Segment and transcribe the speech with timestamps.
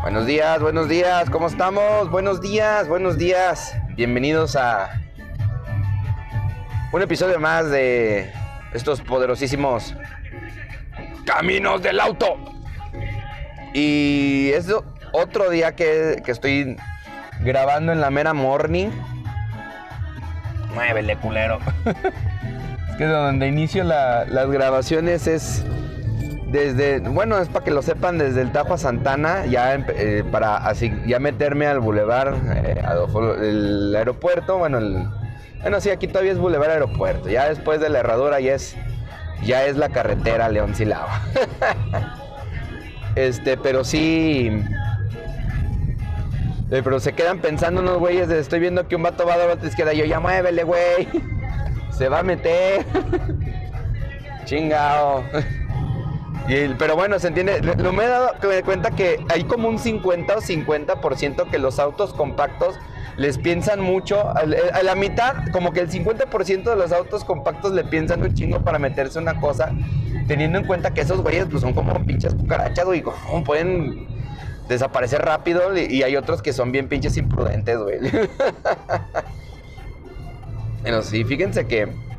[0.00, 2.10] Buenos días, buenos días, ¿cómo estamos?
[2.10, 3.76] Buenos días, buenos días.
[3.96, 4.98] Bienvenidos a
[6.90, 8.32] un episodio más de
[8.72, 9.94] estos poderosísimos
[11.26, 12.38] Caminos del Auto.
[13.74, 14.68] Y es
[15.12, 16.78] otro día que, que estoy
[17.40, 18.88] grabando en la mera morning.
[20.74, 21.58] Muévele, culero.
[21.84, 25.62] es que donde inicio las grabaciones es
[26.50, 30.56] desde, bueno, es para que lo sepan, desde el Tajo a Santana, ya eh, para
[30.56, 32.82] así, ya meterme al bulevar, eh,
[33.40, 35.06] el aeropuerto, bueno, el,
[35.62, 38.76] bueno, sí, aquí todavía es bulevar aeropuerto, ya después de la herradura ya es,
[39.44, 41.06] ya es la carretera León Silao.
[43.14, 44.50] este, pero sí,
[46.70, 49.64] eh, pero se quedan pensando unos güeyes, estoy viendo que un vato va a dar
[49.64, 51.06] izquierda, yo ya muévele, güey,
[51.96, 52.84] se va a meter,
[54.46, 55.22] chingao
[56.78, 57.60] pero bueno, se entiende.
[57.60, 62.12] Lo me he dado cuenta que hay como un 50 o 50% que los autos
[62.12, 62.76] compactos
[63.16, 64.30] les piensan mucho.
[64.30, 68.62] A la mitad, como que el 50% de los autos compactos le piensan un chingo
[68.62, 69.72] para meterse una cosa,
[70.26, 73.02] teniendo en cuenta que esos güeyes pues, son como pinches cucarachas, güey.
[73.02, 74.08] Como pueden
[74.68, 77.98] desaparecer rápido y hay otros que son bien pinches imprudentes, güey.
[80.82, 82.09] bueno, sí, fíjense que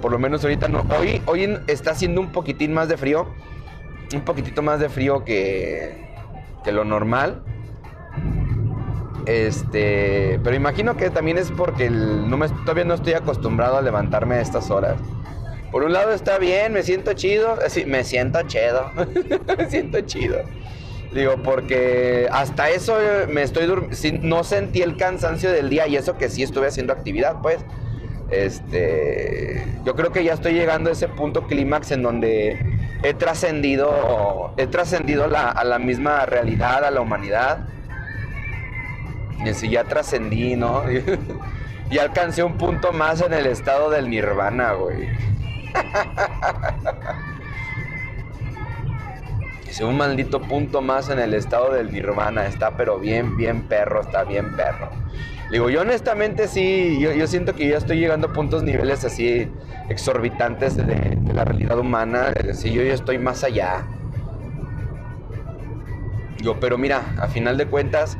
[0.00, 0.84] por lo menos ahorita no.
[0.98, 3.28] Hoy, hoy está haciendo un poquitín más de frío.
[4.14, 6.06] Un poquitito más de frío que,
[6.64, 7.42] que lo normal.
[9.26, 14.36] Este, pero imagino que también es porque no me, todavía no estoy acostumbrado a levantarme
[14.36, 14.96] a estas horas.
[15.70, 18.90] Por un lado está bien, me siento chido, sí, me siento chido,
[19.58, 20.42] me siento chido.
[21.14, 22.96] Digo, porque hasta eso
[23.30, 23.70] me estoy
[24.22, 27.58] no sentí el cansancio del día y eso que sí estuve haciendo actividad, pues.
[28.32, 32.58] Este, yo creo que ya estoy llegando a ese punto clímax en donde
[33.02, 37.68] he trascendido, he trascendido a la misma realidad, a la humanidad.
[39.44, 40.82] Y si ya trascendí, ¿no?
[41.90, 45.10] y alcancé un punto más en el estado del nirvana, güey.
[49.68, 52.46] Hice un maldito punto más en el estado del nirvana.
[52.46, 54.90] Está pero bien, bien perro, está bien perro.
[55.52, 59.46] Digo, yo honestamente sí, yo, siento que ya estoy llegando a puntos niveles así
[59.90, 62.32] exorbitantes de, la realidad humana.
[62.54, 63.86] Sí, yo ya estoy más allá.
[66.38, 68.16] Digo, pero mira, a final de cuentas,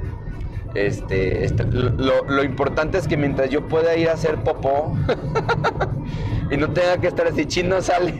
[0.75, 4.95] este, este lo, importante es que mientras yo pueda ir a hacer popó
[6.51, 8.13] y no tenga que estar así, chino sale,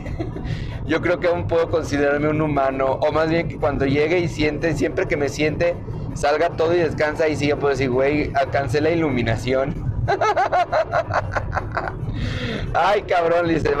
[0.87, 2.97] yo creo que aún puedo considerarme un humano.
[3.01, 5.75] O más bien que cuando llegue y siente, siempre que me siente,
[6.13, 9.91] salga todo y descansa y sí, yo puedo decir, güey, alcancé la iluminación.
[12.73, 13.73] Ay, cabrón, le dice,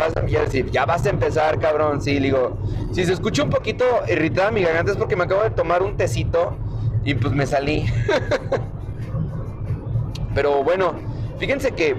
[0.71, 2.01] ya vas a empezar, cabrón.
[2.01, 2.57] Sí, digo,
[2.91, 5.97] si se escucha un poquito irritada mi garganta es porque me acabo de tomar un
[5.97, 6.55] tecito
[7.03, 7.85] y pues me salí.
[10.35, 10.95] Pero bueno,
[11.37, 11.95] fíjense que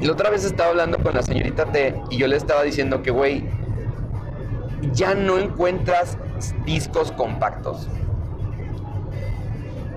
[0.00, 3.10] la otra vez estaba hablando con la señorita T y yo le estaba diciendo que,
[3.10, 3.44] güey,
[4.92, 6.18] ya no encuentras
[6.66, 7.88] discos compactos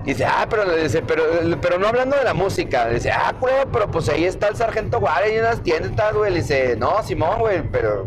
[0.08, 1.22] dice, ah, pero, dice, pero,
[1.60, 2.88] pero no hablando de la música.
[2.88, 6.32] Dice, ah, güey, pero pues ahí está el Sargento Juárez y unas tiendas, güey.
[6.32, 8.06] Le dice, no, Simón, güey, pero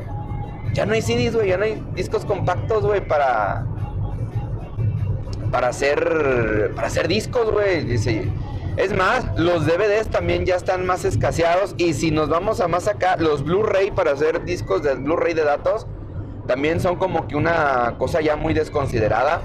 [0.74, 3.66] ya no hay CDs, güey, ya no hay discos compactos, güey, para.
[5.52, 6.72] Para hacer.
[6.76, 7.84] Para hacer discos, güey.
[7.84, 8.32] Dice.
[8.78, 11.76] Es más, los DVDs también ya están más escaseados.
[11.78, 15.44] Y si nos vamos a más acá, los Blu-ray para hacer discos de Blu-ray de
[15.44, 15.88] datos.
[16.48, 19.42] También son como que una cosa ya muy desconsiderada.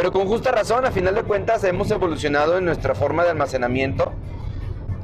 [0.00, 4.14] Pero con justa razón, a final de cuentas hemos evolucionado en nuestra forma de almacenamiento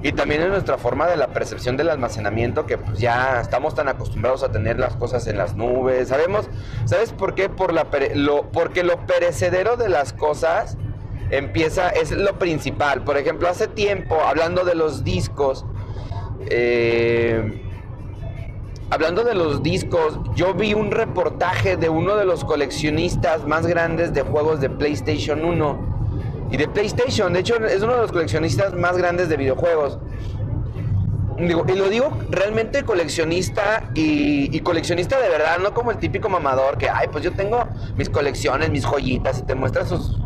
[0.03, 3.89] y también en nuestra forma de la percepción del almacenamiento que pues ya estamos tan
[3.89, 6.09] acostumbrados a tener las cosas en las nubes.
[6.09, 6.49] Sabemos,
[6.87, 7.51] ¿sabes por qué?
[7.51, 10.79] Por la lo, porque lo perecedero de las cosas
[11.29, 13.05] empieza, es lo principal.
[13.05, 15.67] Por ejemplo, hace tiempo, hablando de los discos,
[16.49, 17.66] eh,
[18.91, 24.15] hablando de los discos, yo vi un reportaje de uno de los coleccionistas más grandes
[24.15, 27.33] de juegos de PlayStation 1 y de PlayStation.
[27.33, 29.99] De hecho, es uno de los coleccionistas más grandes de videojuegos.
[31.39, 36.89] y lo digo realmente coleccionista y, coleccionista de verdad, no como el típico mamador que,
[36.89, 37.67] ay, pues yo tengo
[37.97, 40.17] mis colecciones, mis joyitas y te muestra sus,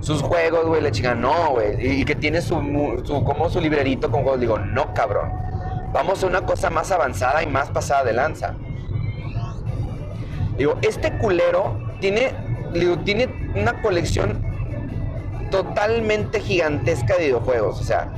[0.00, 2.56] sus juegos, güey, la chica, no, güey, y, que tiene su,
[3.04, 4.40] su, como su librerito con juegos.
[4.40, 5.47] Digo, no, cabrón
[5.92, 8.54] Vamos a una cosa más avanzada y más pasada de lanza.
[10.56, 12.34] Digo, este culero tiene,
[13.04, 14.44] tiene una colección
[15.50, 17.80] totalmente gigantesca de videojuegos.
[17.80, 18.12] O sea,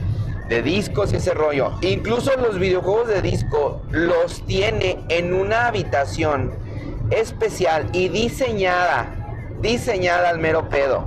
[0.49, 1.72] de discos y ese rollo.
[1.81, 6.52] Incluso los videojuegos de disco los tiene en una habitación
[7.11, 9.17] especial y diseñada
[9.61, 11.05] diseñada al mero pedo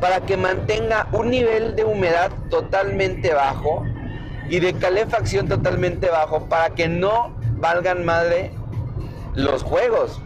[0.00, 3.84] para que mantenga un nivel de humedad totalmente bajo
[4.50, 8.50] y de calefacción totalmente bajo para que no valgan madre
[9.34, 10.20] los juegos.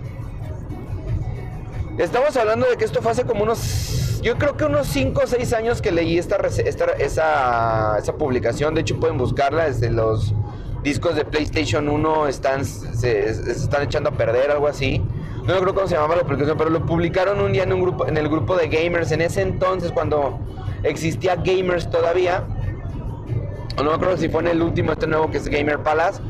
[1.98, 5.26] Estamos hablando de que esto fue hace como unos, yo creo que unos 5 o
[5.26, 8.74] 6 años que leí esta, esa, esa publicación.
[8.74, 10.34] De hecho, pueden buscarla desde los
[10.82, 15.02] discos de PlayStation 1 están, se, están echando a perder, algo así.
[15.44, 18.08] No creo cómo se llamaba la publicación, pero lo publicaron un día en, un grupo,
[18.08, 19.12] en el grupo de gamers.
[19.12, 20.38] En ese entonces, cuando
[20.82, 22.44] existía gamers todavía,
[23.82, 26.20] no me acuerdo si fue en el último, este nuevo que es Gamer Palace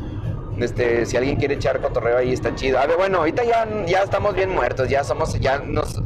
[0.59, 2.79] este, si alguien quiere echar cotorreo ahí está chido.
[2.79, 6.01] A ver, bueno, ahorita ya, ya estamos bien muertos, ya somos, ya nos,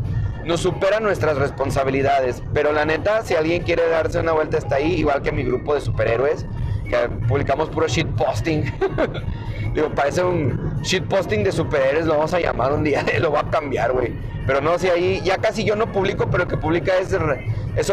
[0.44, 2.43] nos superan nuestras responsabilidades.
[2.55, 5.75] Pero la neta, si alguien quiere darse una vuelta está ahí, igual que mi grupo
[5.75, 6.46] de superhéroes,
[6.88, 6.96] que
[7.26, 8.64] publicamos puro shitposting.
[9.75, 13.50] Digo, parece un shitposting de superhéroes, lo vamos a llamar un día, lo va a
[13.50, 14.12] cambiar, güey.
[14.46, 17.12] Pero no, si ahí ya casi yo no publico, pero el que publica es,
[17.76, 17.93] es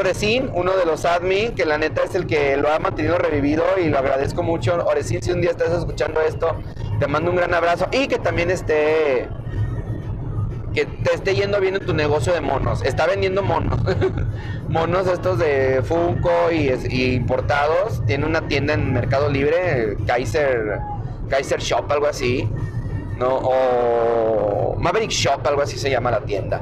[0.53, 3.89] uno de los admin, que la neta es el que lo ha mantenido revivido y
[3.89, 4.85] lo agradezco mucho.
[4.85, 6.55] Orecín, si un día estás escuchando esto,
[6.97, 9.27] te mando un gran abrazo y que también esté
[10.75, 12.83] que te esté yendo bien en tu negocio de monos.
[12.83, 13.79] Está vendiendo monos.
[14.69, 16.69] monos estos de Funko y,
[17.15, 18.05] importados.
[18.05, 20.79] Tiene una tienda en Mercado Libre, Kaiser,
[21.29, 22.47] Kaiser Shop, algo así.
[23.17, 23.29] ¿no?
[23.29, 26.61] O Maverick Shop, algo así se llama la tienda.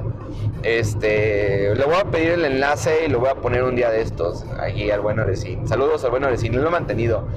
[0.62, 4.01] Este, le voy a pedir el enlace y lo voy a poner un día de
[4.01, 5.68] estos ahí al bueno Arecín.
[5.68, 7.27] Saludos al bueno Arecín, lo he mantenido.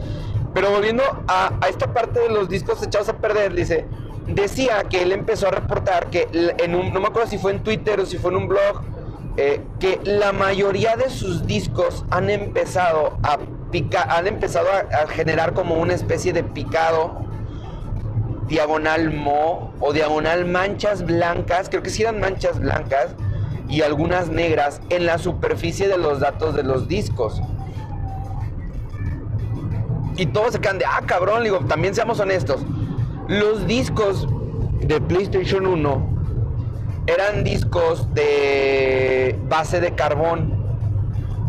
[0.54, 3.84] Pero volviendo a, esta parte de los discos echados a perder, dice,
[4.26, 6.28] decía que él empezó a reportar que
[6.58, 8.82] en un, no me acuerdo si fue en Twitter o si fue en un blog,
[9.36, 13.38] eh, que la mayoría de sus discos han empezado a
[13.70, 17.26] picar, han empezado a generar como una especie de picado
[18.48, 23.14] diagonal mo o diagonal manchas blancas, creo que sí eran manchas blancas
[23.68, 27.42] y algunas negras en la superficie de los datos de los discos.
[30.16, 32.62] Y todos se quedan de, ah, cabrón, digo, también seamos honestos.
[33.28, 34.28] Los discos
[34.80, 36.16] de PlayStation 1
[37.08, 40.54] eran discos de base de carbón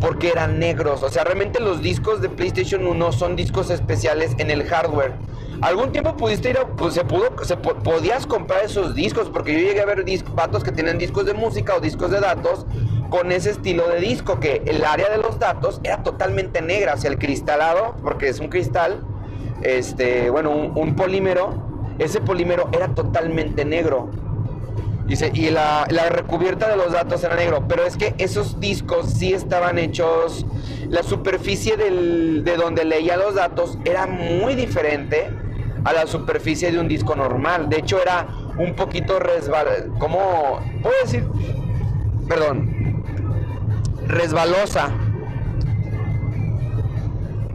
[0.01, 1.03] porque eran negros.
[1.03, 5.13] O sea, realmente los discos de PlayStation 1 son discos especiales en el hardware.
[5.62, 9.59] Algún tiempo pudiste ir, a, pues se pudo, se podías comprar esos discos, porque yo
[9.59, 10.03] llegué a ver
[10.35, 12.65] patos que tienen discos de música o discos de datos
[13.12, 16.97] con ese estilo de disco, que el área de los datos era totalmente negra, o
[16.97, 19.03] sea, el cristalado, porque es un cristal,
[19.62, 24.09] este, bueno, un polímero, ese polímero era totalmente negro.
[25.07, 29.33] Dice, y la, recubierta de los datos era negro, pero es que esos discos sí
[29.33, 30.45] estaban hechos,
[30.89, 35.30] la superficie de donde leía los datos era muy diferente
[35.86, 37.69] a la superficie de un disco normal.
[37.69, 38.27] De hecho, era
[38.57, 41.24] un poquito resbalosa, ¿cómo puedo decir?
[42.27, 43.04] Perdón,
[44.07, 44.92] resbalosa.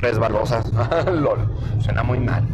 [0.02, 0.62] Resbalosa,
[1.12, 1.48] lol,
[1.80, 2.44] suena muy mal.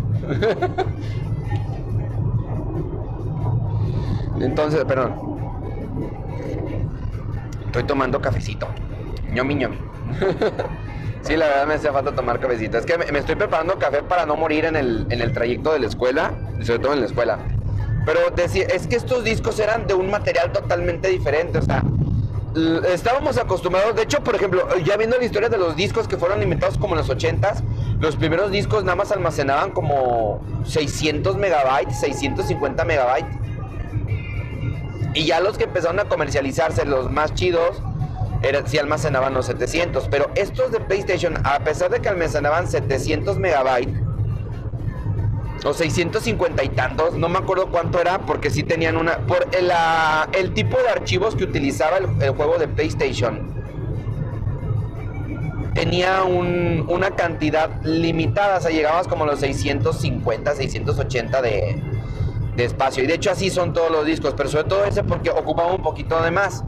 [4.39, 5.15] Entonces, perdón.
[7.65, 8.69] Estoy tomando cafecito.
[9.33, 9.79] ñomi ñomi.
[11.23, 12.77] sí, la verdad me hace falta tomar cafecito.
[12.77, 15.81] Es que me, estoy preparando café para no morir en el, en el trayecto de
[15.81, 17.39] la escuela, sobre todo en la escuela.
[18.05, 21.83] Pero es que estos discos eran de un material totalmente diferente, o sea,
[22.89, 26.43] estábamos acostumbrados, de hecho, por ejemplo, ya viendo la historia de los discos que fueron
[26.43, 27.63] inventados como en los 80s,
[28.01, 33.37] los primeros discos nada más almacenaban como 600 megabytes, 650 megabytes.
[35.15, 37.83] Y ya los que empezaron a comercializarse, los más chidos,
[38.43, 40.09] eran, sí almacenaban los 700.
[40.09, 44.01] Pero estos de PlayStation, a pesar de que almacenaban 700 megabytes,
[45.65, 49.19] o 650 y tantos, no me acuerdo cuánto era, porque sí tenían una.
[49.27, 49.71] Por el,
[50.33, 53.53] el tipo de archivos que utilizaba el, juego de PlayStation,
[55.75, 61.83] tenía una cantidad limitada, o sea, llegabas como a los 650, 680 de,
[62.57, 63.05] de espacio.
[63.05, 65.83] Y de hecho así son todos los discos, pero sobre todo ese porque ocupaba un
[65.83, 66.65] poquito de más.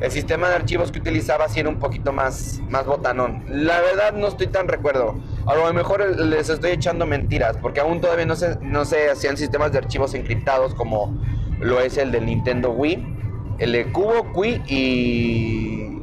[0.00, 3.44] El sistema de archivos que utilizaba sí era un poquito más, más botanón.
[3.48, 5.16] La verdad no estoy tan recuerdo.
[5.46, 9.36] A lo mejor les estoy echando mentiras, porque aún todavía no se, no se hacían
[9.36, 11.14] sistemas de archivos encriptados como
[11.60, 13.56] lo es el del Nintendo Wii.
[13.58, 16.02] El de Cubo, Wii y...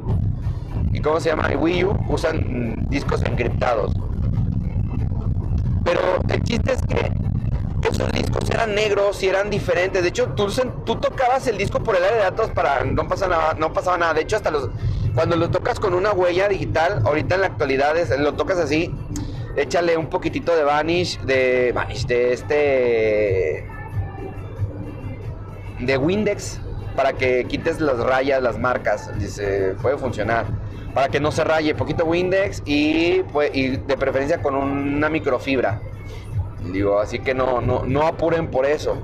[0.94, 1.48] ¿Y cómo se llama?
[1.48, 3.94] El Wii U usan discos encriptados.
[5.84, 7.12] Pero el chiste es que
[7.88, 10.04] esos discos eran negros y eran diferentes.
[10.04, 10.48] De hecho, tú,
[10.86, 13.98] tú tocabas el disco por el área de datos para no pasaba nada, no pasaba
[13.98, 14.14] nada.
[14.14, 14.70] De hecho, hasta los
[15.14, 18.94] cuando lo tocas con una huella digital, ahorita en la actualidad lo tocas así,
[19.56, 23.68] échale un poquitito de vanish, de vanish, de este
[25.80, 26.60] de Windex
[26.96, 29.12] para que quites las rayas, las marcas.
[29.20, 30.46] Dice, puede funcionar.
[30.94, 35.82] Para que no se raye, poquito Windex y, pues, y de preferencia con una microfibra.
[36.72, 38.98] Digo, así que no, no, no apuren por eso.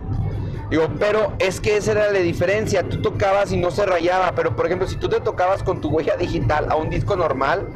[0.70, 2.84] Digo, pero es que esa era la diferencia.
[2.84, 4.34] Tú tocabas y no se rayaba.
[4.36, 7.68] Pero por ejemplo, si tú te tocabas con tu huella digital a un disco normal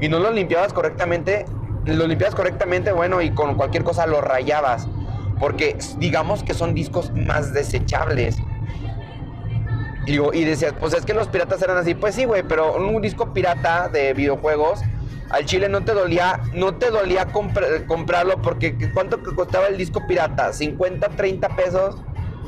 [0.00, 1.44] y no lo limpiabas correctamente,
[1.94, 4.88] lo limpiabas correctamente, bueno, y con cualquier cosa lo rayabas.
[5.40, 8.36] Porque digamos que son discos más desechables.
[10.06, 11.94] Y, digo, y decías, pues es que los piratas eran así.
[11.94, 14.80] Pues sí, güey, pero un disco pirata de videojuegos
[15.30, 20.50] al chile no te dolía, no te dolía comprarlo porque ¿cuánto costaba el disco pirata?
[20.52, 21.96] ¿50, 30 pesos?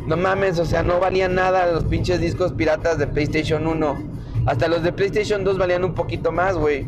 [0.06, 4.02] No mames, o sea, no valían nada los pinches discos piratas de PlayStation 1.
[4.47, 6.87] Hasta los de PlayStation 2 valían un poquito más, güey.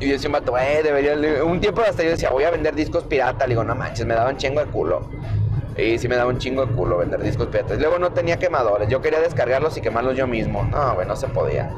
[0.00, 1.44] Y decía, vato, eh, debería.
[1.44, 3.46] Un tiempo hasta yo decía, voy a vender discos pirata.
[3.46, 5.08] Le digo, no manches, me daba un chingo de culo.
[5.76, 7.78] Y sí me daba un chingo de culo vender discos piratas.
[7.78, 8.88] Luego no tenía quemadores.
[8.88, 10.62] Yo quería descargarlos y quemarlos yo mismo.
[10.64, 11.70] No, güey, no se podía.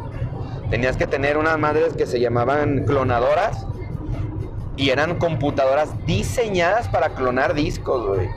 [0.71, 3.67] Tenías que tener unas madres que se llamaban clonadoras.
[4.77, 8.29] Y eran computadoras diseñadas para clonar discos, güey.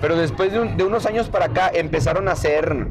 [0.00, 2.86] Pero después de, unos años para acá empezaron a hacer...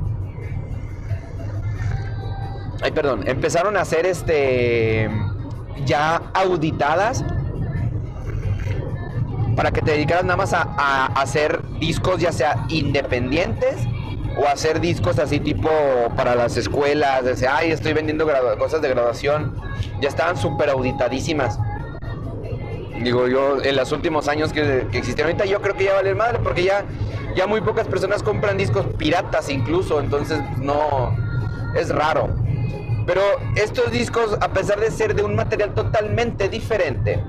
[2.82, 3.28] Ay, perdón.
[3.28, 5.10] Empezaron a hacer este...
[5.84, 7.24] Ya auditadas
[9.56, 13.76] para que te dedicaras nada más a, hacer discos ya sea independientes
[14.38, 15.70] o hacer discos así tipo
[16.18, 18.28] para las escuelas, de ay, estoy vendiendo
[18.60, 19.56] cosas de graduación,
[20.02, 21.58] ya estaban súper auditadísimas.
[23.02, 26.16] Digo yo, en los últimos años que, que existieron, ahorita yo creo que ya vale
[26.16, 26.84] madre, porque ya,
[27.36, 31.16] ya muy pocas personas compran discos piratas incluso, entonces no,
[31.76, 32.45] es raro.
[33.06, 33.22] Pero
[33.56, 37.24] estos discos, a pesar de ser de un material totalmente diferente,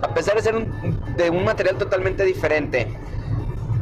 [0.00, 0.66] a pesar de ser
[1.16, 2.88] de un material totalmente diferente,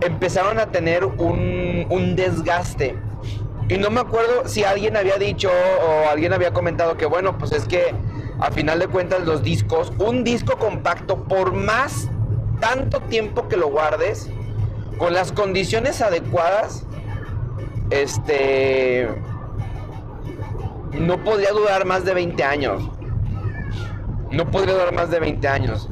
[0.01, 2.97] empezaron a tener un, un desgaste.
[3.69, 7.53] Y no me acuerdo si alguien había dicho o alguien había comentado que, bueno, pues
[7.53, 7.95] es que
[8.41, 12.09] a final de cuentas los discos, un disco compacto, por más
[12.61, 14.29] tanto tiempo que lo guardes,
[14.99, 16.85] con las condiciones adecuadas,
[17.91, 19.09] este,
[20.93, 22.83] no podría durar más de 20 años.
[24.31, 25.89] No podría durar más de 20 años.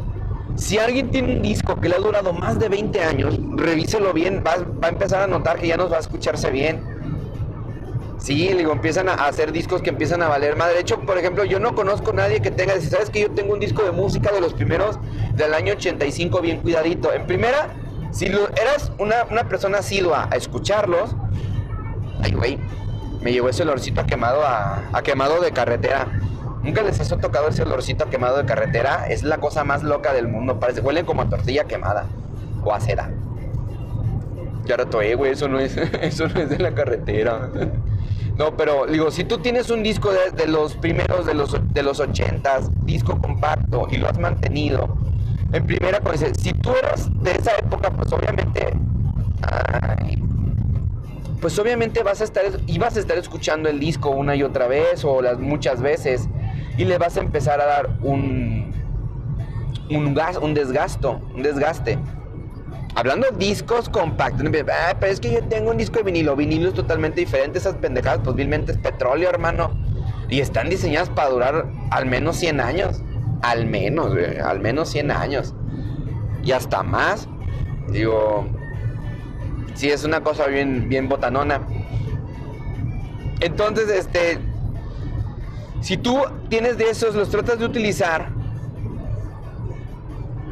[0.57, 4.43] Si alguien tiene un disco que le ha durado más de 20 años, revíselo bien,
[4.47, 6.99] va, va a empezar a notar que ya nos va a escucharse bien
[8.19, 10.71] Sí, digo, empiezan a hacer discos que empiezan a valer más.
[10.71, 13.31] De hecho, por ejemplo, yo no conozco a nadie que tenga, si sabes que yo
[13.31, 14.99] tengo un disco de música de los primeros
[15.37, 17.13] del año 85 bien cuidadito.
[17.13, 17.69] En primera,
[18.11, 21.15] si eras una, persona asidua a escucharlos,
[22.21, 22.59] ay, güey,
[23.21, 26.07] me llevó ese olorcito a quemado, a, quemado de carretera.
[26.63, 29.07] Nunca les ha tocado ese olorcito a quemado de carretera.
[29.09, 30.59] Es la cosa más loca del mundo.
[30.61, 32.07] Parece, huelen como a tortilla quemada
[32.65, 33.11] o a seda.
[34.65, 37.49] Ya ratoé, güey, eso no es, eso no es de la carretera.
[38.37, 41.99] No, pero digo, si tú tienes un disco de, los primeros de los, de los
[41.99, 44.97] 80 disco compacto, y lo has mantenido,
[45.53, 48.75] en primera pues si tú eras de esa época, pues obviamente,
[51.41, 54.67] pues obviamente vas a estar, y vas a estar escuchando el disco una y otra
[54.67, 56.29] vez, o las muchas veces,
[56.77, 58.73] y le vas a empezar a dar un,
[59.91, 61.99] un, gas, un desgasto, un desgaste.
[62.95, 66.35] Hablando discos compactos, ah, pero es que yo tengo un disco de vinilo.
[66.35, 67.59] Vinilo es totalmente diferente.
[67.59, 69.71] Esas pendejadas, pues vilmente es petróleo, hermano.
[70.29, 73.03] Y están diseñadas para durar al menos 100 años.
[73.43, 75.55] Al menos, al menos 100 años.
[76.43, 77.29] Y hasta más.
[77.89, 78.49] Digo,
[79.79, 81.67] sí, es una cosa bien, bien botanona.
[83.41, 84.39] Entonces, este,
[85.81, 86.19] si tú
[86.49, 88.31] tienes de esos, los tratas de utilizar,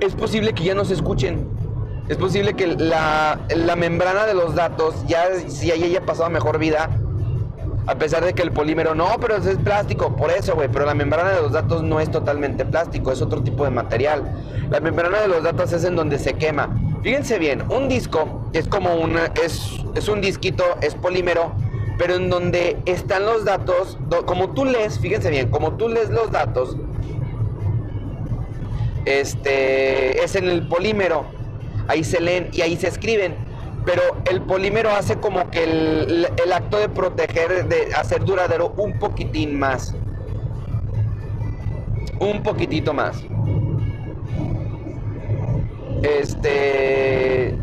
[0.00, 1.56] es posible que ya no se escuchen
[2.08, 3.40] es posible que la,
[3.76, 6.88] membrana de los datos ya, si haya pasado mejor vida,
[7.86, 10.94] a pesar de que el polímero no, pero es plástico, por eso, güey, pero la
[10.94, 14.24] membrana de los datos no es totalmente plástico, es otro tipo de material.
[14.70, 16.76] La membrana de los datos es en donde se quema.
[17.02, 21.52] Fíjense bien, un disco es como una, es, es un disquito, es polímero,
[21.98, 26.32] pero en donde están los datos, como tú lees, fíjense bien, como tú lees los
[26.32, 26.76] datos,
[29.04, 31.36] este, es en el polímero
[31.88, 33.34] ahí se leen y ahí se escriben.
[33.86, 39.56] Pero el polímero hace como que el, acto de proteger, de hacer duradero un poquitín
[39.56, 39.94] más.
[42.18, 43.22] Un poquitito más.
[46.02, 47.56] Este.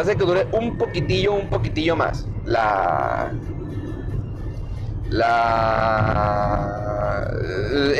[0.00, 2.26] Hace que dure un poquitillo, un poquitillo más.
[2.44, 3.30] La.
[5.10, 6.74] La.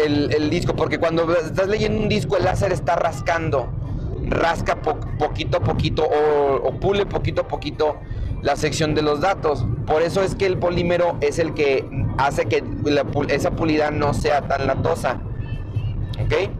[0.05, 0.75] El disco.
[0.75, 3.69] Porque cuando estás leyendo un disco, el láser está rascando
[4.29, 7.97] rasca poquito a poquito o, pule poquito a poquito
[8.43, 9.67] la sección de los datos.
[9.87, 11.89] Por eso es que el polímero es el que
[12.19, 12.63] hace que
[13.29, 15.21] esa pulida no sea tan latosa.
[16.23, 16.51] ¿Ok?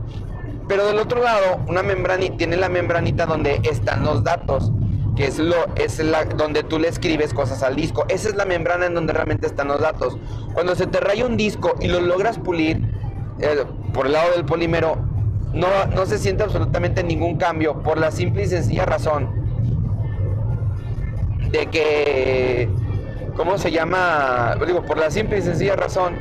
[0.67, 4.73] Pero del otro lado, una membranita tiene la membranita donde están los datos,
[5.15, 8.07] que es lo es la donde tú le escribes cosas al disco.
[8.09, 10.17] Esa es la membrana en donde realmente están los datos.
[10.55, 12.81] Cuando se te raya un disco y lo logras pulir
[13.41, 14.97] eh, por el lado del polímero,
[15.55, 19.45] no, no se siente absolutamente ningún cambio por la simple y sencilla razón
[21.51, 22.69] de que,
[23.37, 24.57] ¿cómo se llama?
[24.67, 26.15] Digo, por la simple y sencilla razón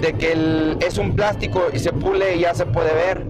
[0.00, 3.24] de que es un plástico y se pule y ya se puede ver.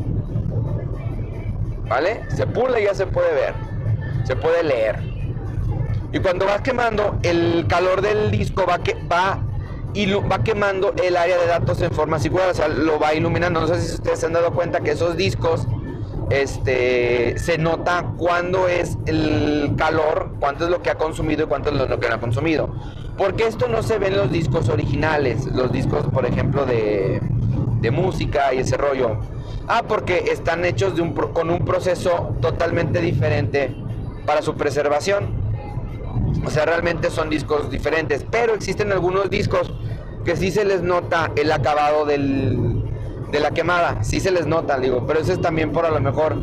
[1.88, 2.22] ¿Vale?
[2.28, 3.54] Se pule y ya se puede ver.
[4.24, 4.96] Se puede leer.
[6.12, 9.38] Y cuando vas quemando, el calor del disco va, que, va,
[9.94, 13.60] y va quemando el área de datos en forma circular, o sea, lo va iluminando.
[13.60, 15.66] No sé si ustedes se han dado cuenta que esos discos
[16.30, 21.70] este, se nota cuándo es el calor, cuánto es lo que ha consumido y cuánto
[21.70, 22.74] es lo que no ha consumido.
[23.16, 27.20] Porque esto no se ve en los discos originales, los discos, por ejemplo, de,
[27.90, 29.16] música y ese rollo.
[29.66, 33.74] Ah, porque están hechos de un, con un proceso totalmente diferente
[34.26, 35.37] para su preservación.
[36.44, 39.72] O sea, realmente son discos diferentes, pero existen algunos discos
[40.24, 42.82] que sí se les nota el acabado del,
[43.30, 46.00] de la quemada, sí se les nota, digo, pero eso es también por a lo
[46.00, 46.36] mejor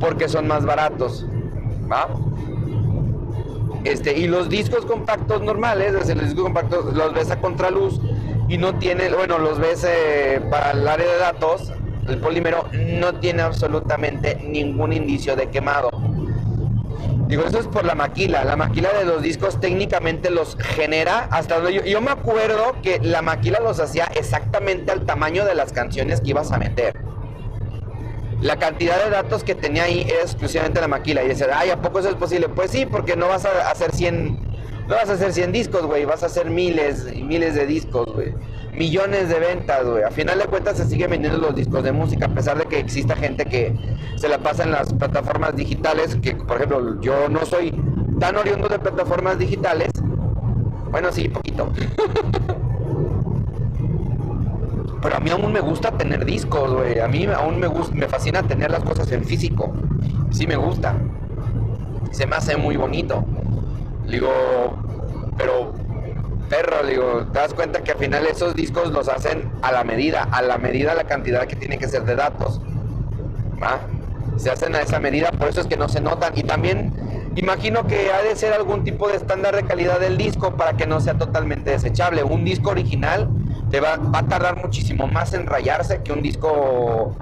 [0.00, 1.26] porque son más baratos,
[1.90, 2.08] ¿va?
[3.84, 8.00] Este, y los discos compactos normales, los discos compactos los ves a contraluz
[8.48, 11.72] y no tiene, bueno, los ves eh, para el área de datos,
[12.08, 12.66] el polímero
[13.00, 15.90] no tiene absolutamente ningún indicio de quemado.
[17.32, 18.44] Digo, eso es por la maquila.
[18.44, 22.98] La maquila de los discos técnicamente los genera hasta donde yo, yo me acuerdo que
[22.98, 26.94] la maquila los hacía exactamente al tamaño de las canciones que ibas a meter.
[28.42, 31.24] La cantidad de datos que tenía ahí era exclusivamente la maquila.
[31.24, 32.50] Y decía, ay, ¿a poco eso es posible?
[32.50, 34.38] Pues sí, porque no vas a hacer 100,
[34.88, 36.04] no vas a hacer 100 discos, güey.
[36.04, 38.34] Vas a hacer miles y miles de discos, güey
[38.72, 40.02] millones de ventas, güey.
[40.02, 42.78] A final de cuentas se siguen vendiendo los discos de música, a pesar de que
[42.78, 43.74] exista gente que
[44.16, 47.78] se la pasa en las plataformas digitales, que por ejemplo yo no soy
[48.18, 49.90] tan oriundo de plataformas digitales.
[50.90, 51.70] Bueno, sí, poquito.
[55.02, 57.00] Pero a mí aún me gusta tener discos, güey.
[57.00, 59.72] A mí aún me gusta, me fascina tener las cosas en físico.
[60.30, 60.94] Sí me gusta.
[62.12, 63.24] Se me hace muy bonito.
[64.06, 64.30] Digo,
[65.36, 65.72] pero
[66.52, 70.42] perro, te das cuenta que al final esos discos los hacen a la medida, a
[70.42, 72.60] la medida la cantidad que tiene que ser de datos.
[74.36, 76.36] Se hacen a esa medida, por eso es que no se notan.
[76.36, 76.92] Y también
[77.36, 80.86] imagino que ha de ser algún tipo de estándar de calidad del disco para que
[80.86, 82.22] no sea totalmente desechable.
[82.22, 83.30] Un disco original
[83.70, 87.16] te va, a tardar muchísimo más en rayarse que un disco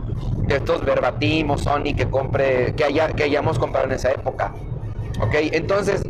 [0.48, 4.52] de estos verbatim o Sony que compre, que, que hayamos comprado en esa época.
[5.52, 6.02] Entonces,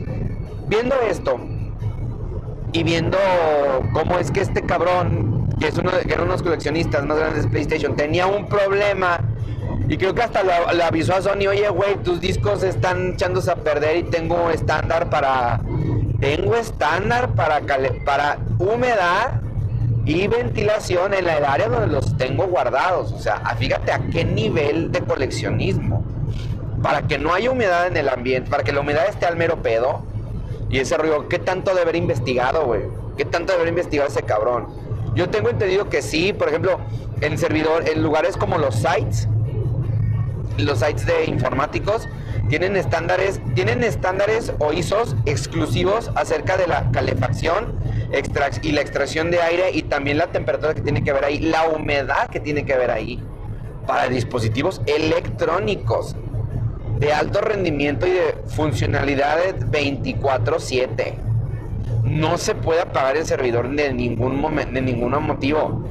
[0.69, 1.39] viendo esto,
[2.73, 3.19] y viendo
[3.93, 7.05] cómo es que este cabrón, que es uno de, que era uno de los coleccionistas
[7.05, 9.21] más grandes de PlayStation, tenía un problema
[9.91, 13.57] y creo que hasta le avisó a Sony, oye, güey, tus discos están echándose a
[13.57, 15.61] perder y tengo estándar para...
[16.21, 17.61] Tengo estándar para,
[18.05, 19.41] para humedad
[20.05, 23.11] y ventilación en el área donde los tengo guardados.
[23.13, 26.05] O sea, fíjate a qué nivel de coleccionismo.
[26.83, 29.61] Para que no haya humedad en el ambiente, para que la humedad esté al mero
[29.61, 30.05] pedo,
[30.71, 32.83] y ese rollo, ¿qué tanto de haber investigado, güey?
[33.17, 34.69] ¿Qué tanto de haber investigado ese cabrón?
[35.15, 36.79] Yo tengo entendido que sí, por ejemplo,
[37.21, 39.29] en servidor, en lugares como los sites,
[40.57, 42.09] los sites de informáticos,
[42.49, 47.75] tienen estándares, tienen estándares o ISOs exclusivos acerca de la calefacción
[48.63, 51.69] y la extracción de aire y también la temperatura que tiene que haber ahí, la
[51.69, 53.23] humedad que tiene que haber ahí
[53.87, 56.17] para dispositivos electrónicos
[57.01, 61.15] de alto rendimiento y de funcionalidades 24/7.
[62.05, 65.83] No se puede apagar el servidor de ningún momento, de ningún motivo.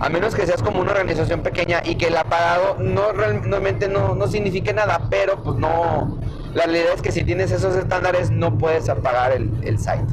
[0.00, 4.14] A menos que seas como una organización pequeña y que el apagado no realmente no,
[4.14, 6.18] no signifique nada, pero pues no.
[6.54, 10.06] La realidad es que si tienes esos estándares no puedes apagar el, el site.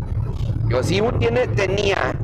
[0.70, 2.16] Yo si tiene, tenía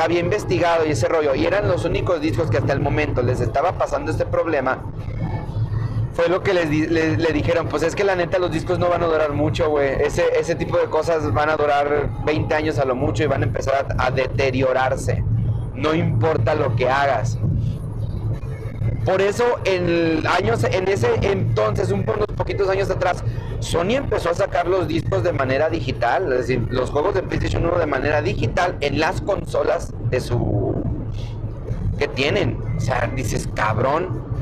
[0.00, 3.40] había investigado y ese rollo, y eran los únicos discos que hasta el momento les
[3.40, 4.82] estaba pasando este problema,
[6.16, 9.02] fue lo que les, le dijeron, pues es que la neta los discos no van
[9.02, 10.00] a durar mucho, güey.
[10.00, 13.42] Ese, ese tipo de cosas van a durar 20 años a lo mucho y van
[13.42, 15.22] a empezar a, deteriorarse.
[15.74, 17.36] No importa lo que hagas.
[19.04, 23.22] Por eso en años, en ese entonces, un unos poquitos años atrás,
[23.60, 27.66] Sony empezó a sacar los discos de manera digital, es decir, los juegos de PlayStation
[27.66, 30.82] 1 de manera digital en las consolas de su
[31.98, 32.58] que tienen.
[32.78, 34.35] O sea, dices, cabrón,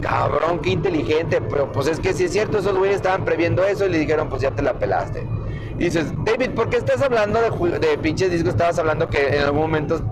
[0.00, 3.86] cabrón, qué inteligente, pero pues es que si es cierto, esos güeyes estaban previendo eso
[3.86, 5.26] y le dijeron, pues ya te la pelaste.
[5.78, 8.50] dices, David, ¿por qué estás hablando de, de pinches discos?
[8.50, 10.02] Estabas hablando que en algún momento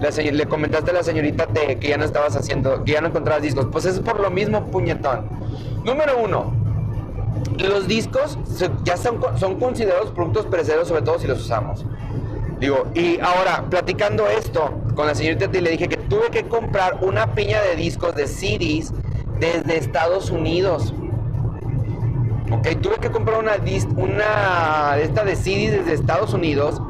[0.00, 3.66] le comentaste a la señorita que ya no estabas haciendo, que ya no encontrabas discos.
[3.70, 5.26] Pues es por lo mismo, puñetón.
[5.84, 6.52] Número uno,
[7.58, 8.38] los discos
[8.84, 11.84] ya son, son considerados productos perecederos, sobre todo si los usamos.
[12.60, 17.34] Digo, y ahora, platicando esto con la señorita, le dije que tuve que comprar una
[17.34, 18.92] piña de discos de CDs
[19.38, 20.94] desde Estados Unidos.
[22.50, 23.56] Ok, tuve que comprar una,
[23.96, 26.80] una esta de CDs desde Estados Unidos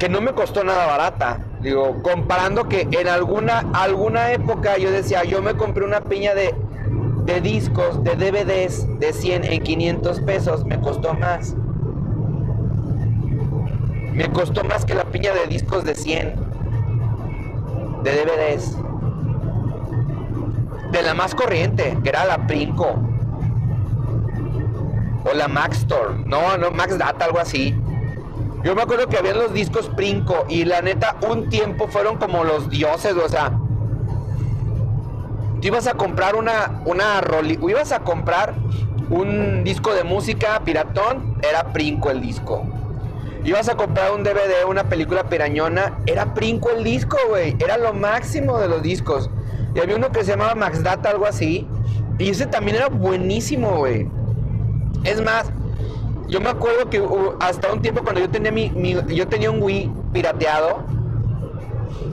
[0.00, 1.40] que no me costó nada barata.
[1.60, 6.54] Digo, comparando que en alguna, alguna época yo decía, yo me compré una piña de,
[7.26, 11.54] de discos, de DVDs de 100 en 500 pesos, me costó más.
[14.14, 16.34] Me costó más que la piña de discos de 100,
[18.02, 18.76] de DVDs.
[20.90, 22.98] De la más corriente, que era la Princo.
[25.24, 26.14] O la Max Store.
[26.26, 27.74] No, no, Max Data, algo así.
[28.62, 32.44] Yo me acuerdo que había los discos Princo y la neta, un tiempo fueron como
[32.44, 33.52] los dioses, o sea.
[35.60, 38.54] Tú ibas a comprar una, una roli, ibas a comprar
[39.10, 42.64] un disco de música piratón, era Princo el disco.
[43.44, 47.56] Ibas a comprar un DVD, una película pirañona, era Princo el disco, güey.
[47.58, 49.30] Era lo máximo de los discos.
[49.74, 51.66] Y había uno que se llamaba Max Data, algo así.
[52.18, 54.08] Y ese también era buenísimo, güey.
[55.04, 55.50] Es más,
[56.28, 57.02] yo me acuerdo que
[57.40, 58.70] hasta un tiempo cuando yo tenía mi,
[59.08, 60.84] yo tenía un Wii pirateado,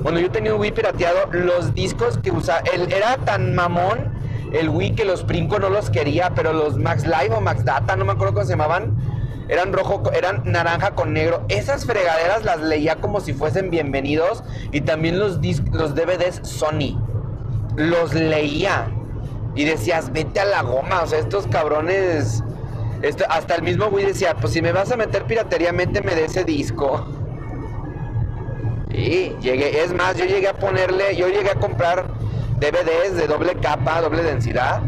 [0.02, 4.18] cuando yo tenía un Wii pirateado, los discos que usaba, él era tan mamón
[4.54, 7.96] el Wii que los Princo no los quería, pero los Max Live o Max Data,
[7.96, 8.96] no me acuerdo cómo se llamaban,
[9.50, 11.46] eran rojo, eran naranja con negro.
[11.50, 15.40] Esas fregaderas las leía como si fuesen bienvenidos y también los,
[15.72, 16.98] los DVDs Sony.
[17.78, 18.90] Los leía
[19.56, 22.44] y decías, vete a la goma, o sea, estos cabrones
[23.30, 26.44] hasta el mismo Wii decía, pues si me vas a meter piratería, méteme de ese
[26.44, 27.06] disco.
[28.90, 32.08] Y llegué, es más, yo llegué a ponerle, yo llegué a comprar
[32.60, 34.82] DVDs de doble capa, doble densidad,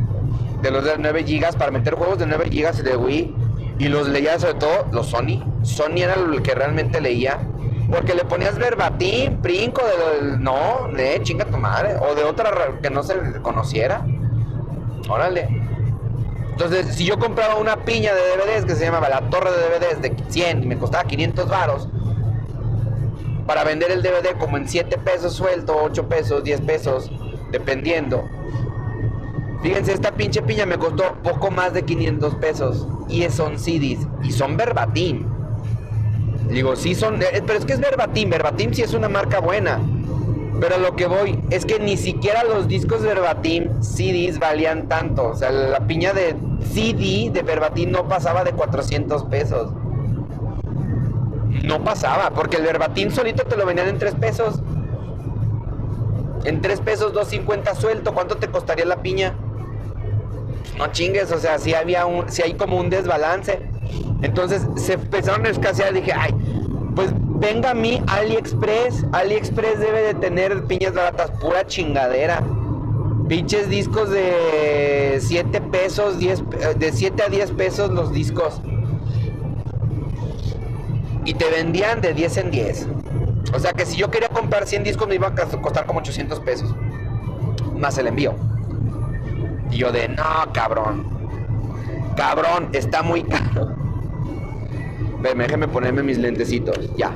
[0.61, 3.35] de los de 9 GB para meter juegos de 9 GB de Wii.
[3.77, 5.41] Y los leía sobre todo los Sony.
[5.63, 7.39] Sony era el que realmente leía.
[7.89, 11.95] Porque le ponías verbatim, brinco de no, de chinga tu madre.
[12.01, 14.05] O de otra que no se conociera.
[15.09, 15.47] Órale.
[16.51, 20.01] Entonces, si yo compraba una piña de DVDs que se llamaba la torre de DVDs
[20.01, 21.87] de 100 y me costaba 500 varos,
[23.47, 27.09] para vender el DVD como en 7 pesos suelto, 8 pesos, 10 pesos,
[27.51, 28.23] dependiendo.
[29.63, 32.87] Fíjense, esta pinche piña me costó poco más de 500 pesos.
[33.07, 34.07] Y son CDs.
[34.21, 35.25] Y son verbatim.
[36.49, 37.21] Digo, sí son.
[37.21, 38.29] Eh, pero es que es verbatim.
[38.29, 39.79] Verbatim sí es una marca buena.
[40.59, 45.27] Pero lo que voy es que ni siquiera los discos verbatim CDs valían tanto.
[45.29, 46.35] O sea, la piña de
[46.73, 49.71] CD de verbatim no pasaba de 400 pesos.
[51.63, 54.59] No pasaba, porque el verbatim solito te lo vendían en 3 pesos.
[56.43, 58.13] En 3 pesos, 2.50 suelto.
[58.13, 59.35] ¿Cuánto te costaría la piña?
[60.77, 63.61] No chingues, o sea, si había un, si hay como un desbalance.
[64.21, 65.93] Entonces se empezaron a escasear.
[65.93, 66.33] Dije, ay,
[66.95, 69.05] pues venga a mí AliExpress.
[69.11, 72.43] AliExpress debe de tener piñas baratas, pura chingadera.
[73.27, 76.43] Pinches discos de 7 pesos, 10,
[76.77, 78.59] de 7 a 10 pesos los discos.
[81.25, 82.87] Y te vendían de 10 en 10.
[83.53, 86.39] O sea que si yo quería comprar 100 discos me iba a costar como 800
[86.39, 86.75] pesos.
[87.75, 88.33] Más el envío.
[89.71, 91.07] Y yo de, no, cabrón.
[92.15, 93.78] Cabrón, está muy caro.
[95.21, 96.77] Déjeme ponerme mis lentecitos.
[96.95, 97.11] Ya.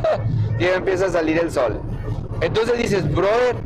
[0.58, 1.80] ya empieza a salir el sol.
[2.40, 3.56] Entonces dices, brother,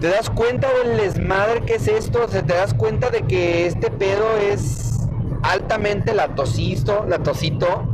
[0.00, 2.26] ¿te das cuenta del desmadre que es esto?
[2.26, 5.08] ¿Te das cuenta de que este pedo es
[5.42, 7.88] altamente latosito, latosito?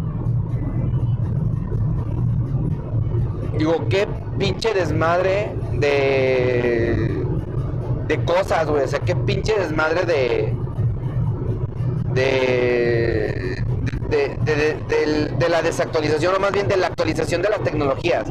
[3.59, 7.23] Digo, qué pinche desmadre de
[8.13, 8.85] de cosas, güey.
[8.85, 10.55] O sea, qué pinche desmadre de.
[12.15, 13.62] De.
[14.13, 18.29] De, la desactualización, o más bien de la actualización de las tecnologías.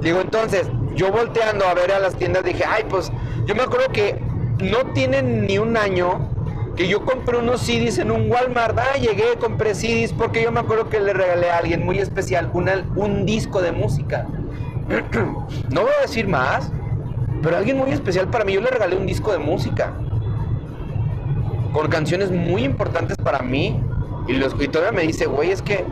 [0.00, 3.10] Digo, entonces, yo volteando a ver a las tiendas dije, ay, pues
[3.44, 4.20] yo me acuerdo que
[4.60, 6.30] no tienen ni un año
[6.76, 8.78] que yo compré unos CDs en un Walmart.
[8.78, 12.50] Ah, llegué, compré CDs porque yo me acuerdo que le regalé a alguien muy especial
[12.54, 14.26] un disco de música.
[15.70, 16.70] no voy a decir más,
[17.42, 19.92] pero alguien muy especial para mí, yo le regalé un disco de música.
[21.72, 23.80] Con canciones muy importantes para mí.
[24.28, 25.84] Y, los, y me dice, güey, es que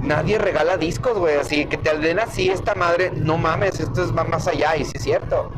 [0.00, 1.36] nadie regala discos, güey.
[1.36, 4.76] Así que te den así esta madre, no mames, esto es, va más allá.
[4.76, 5.50] Y sí es cierto.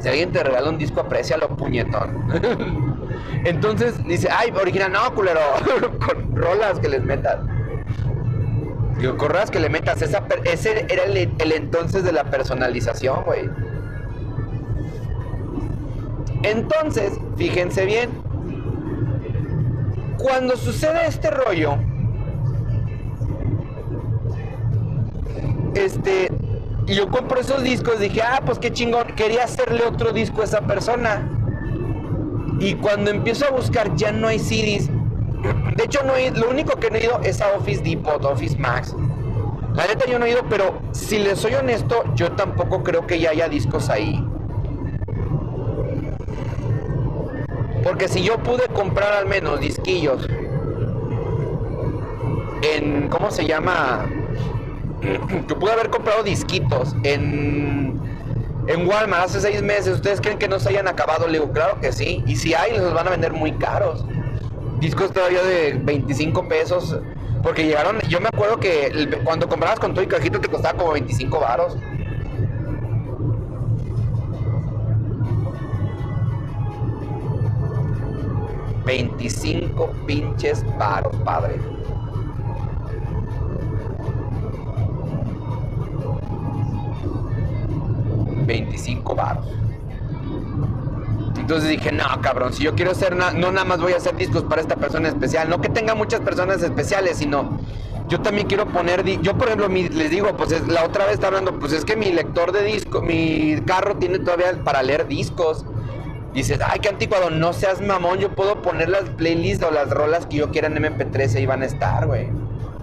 [0.00, 1.06] Si alguien te regala un disco,
[1.40, 2.24] lo puñetón.
[3.44, 5.40] Entonces dice, ay, original, no, culero,
[6.06, 7.38] con rolas que les metas.
[8.98, 13.48] Digo, con rolas que le metas, ese era el entonces de la personalización, güey.
[16.42, 18.10] Entonces, fíjense bien,
[20.22, 21.76] cuando sucede este rollo,
[25.74, 26.30] este,
[26.86, 30.60] yo compro esos discos, dije, ah, pues qué chingón, quería hacerle otro disco a esa
[30.62, 31.28] persona.
[32.60, 34.88] Y cuando empiezo a buscar, ya no hay CDs.
[35.76, 38.94] De hecho, no lo único que no he ido es a Office Depot, Office Max.
[39.74, 43.18] La neta yo no he ido, pero si les soy honesto, yo tampoco creo que
[43.18, 44.24] ya haya discos ahí.
[47.82, 50.26] Porque si yo pude comprar al menos disquillos
[52.62, 54.06] en, ¿cómo se llama?
[55.48, 58.00] Que pude haber comprado disquitos en,
[58.68, 59.96] en Walmart hace seis meses.
[59.96, 61.26] ¿Ustedes creen que no se hayan acabado?
[61.26, 62.22] Le digo, claro que sí.
[62.26, 64.04] Y si hay, los van a vender muy caros.
[64.78, 66.96] Discos todavía de 25 pesos.
[67.42, 70.92] Porque llegaron, yo me acuerdo que cuando comprabas con todo y cajito te costaba como
[70.92, 71.76] 25 varos.
[78.84, 81.60] 25 pinches varos, padre.
[88.46, 89.46] ...25 varos.
[91.38, 94.42] Entonces dije, no, cabrón, si yo quiero hacer, no nada más voy a hacer discos
[94.42, 97.58] para esta persona especial, no que tenga muchas personas especiales, sino
[98.08, 101.58] yo también quiero poner, yo por ejemplo les digo, pues la otra vez está hablando,
[101.58, 105.64] pues es que mi lector de disco, mi carro tiene todavía para leer discos
[106.34, 110.26] dices, ay, qué anticuado, no seas mamón, yo puedo poner las playlists o las rolas
[110.26, 112.28] que yo quiera en MP3 y van a estar, güey.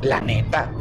[0.01, 0.71] La neta.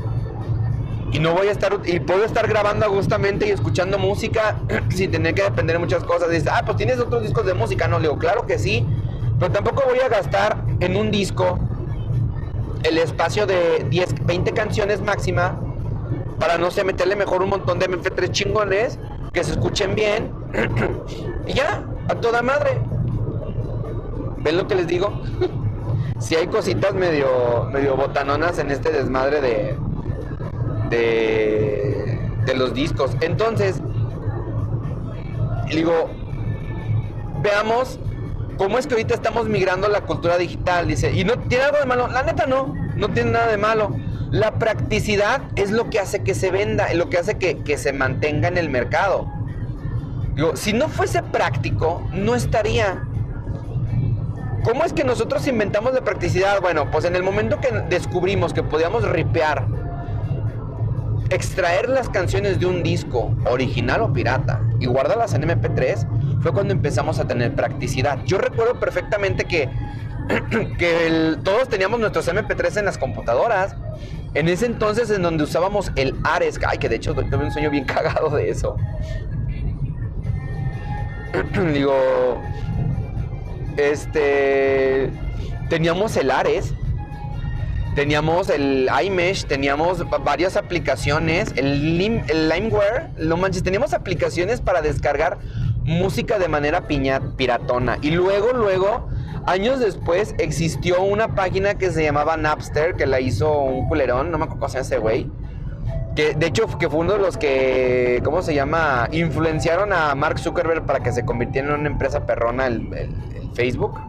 [1.10, 4.56] Y no voy a estar, y puedo estar grabando justamente y escuchando música
[4.90, 6.30] sin tener que depender de muchas cosas.
[6.30, 7.88] Dices, ah, pues tienes otros discos de música.
[7.88, 8.86] No, le digo, claro que sí,
[9.38, 11.58] pero tampoco voy a gastar en un disco
[12.82, 15.58] el espacio de 10, 20 canciones máxima
[16.38, 18.98] para, no sé, meterle mejor un montón de MP3 chingones
[19.32, 20.30] que se escuchen bien
[21.46, 22.78] y ya, a toda madre.
[24.38, 25.20] ¿Ven lo que les digo?
[26.18, 29.76] si hay cositas medio, medio botanonas en este desmadre de,
[30.90, 33.12] de, de los discos.
[33.20, 33.80] Entonces,
[35.70, 36.10] digo,
[37.42, 38.00] veamos
[38.56, 40.88] cómo es que ahorita estamos migrando a la cultura digital.
[40.88, 42.08] Dice, y no tiene algo de malo.
[42.08, 43.94] La neta no, no tiene nada de malo.
[44.30, 47.92] La practicidad es lo que hace que se venda, lo que hace que, que se
[47.92, 49.37] mantenga en el mercado
[50.54, 53.04] si no fuese práctico, no estaría.
[54.64, 56.60] ¿Cómo es que nosotros inventamos la practicidad?
[56.60, 59.66] Bueno, pues en el momento que descubrimos que podíamos ripear,
[61.30, 66.72] extraer las canciones de un disco, original o pirata, y guardarlas en MP3, fue cuando
[66.72, 68.18] empezamos a tener practicidad.
[68.24, 69.68] Yo recuerdo perfectamente que,
[70.78, 73.76] que todos teníamos nuestros MP3 en las computadoras.
[74.34, 77.70] En ese entonces en donde usábamos el Ares, ay, que de hecho tuve un sueño
[77.70, 78.76] bien cagado de eso.
[81.74, 82.40] digo,
[83.76, 85.10] este,
[85.68, 86.74] teníamos el Ares,
[87.94, 95.38] teníamos el iMesh, teníamos varias aplicaciones, el, el Limeware, no manches, teníamos aplicaciones para descargar
[95.84, 97.98] música de manera piratona.
[98.02, 99.08] Y luego, luego,
[99.46, 104.38] años después, existió una página que se llamaba Napster, que la hizo un culerón, no
[104.38, 105.30] me acuerdo cómo se ese güey
[106.18, 109.08] de hecho, que fue uno de los que, ¿cómo se llama?
[109.12, 112.88] Influenciaron a Mark Zuckerberg para que se convirtiera en una empresa perrona el,
[113.54, 114.00] Facebook.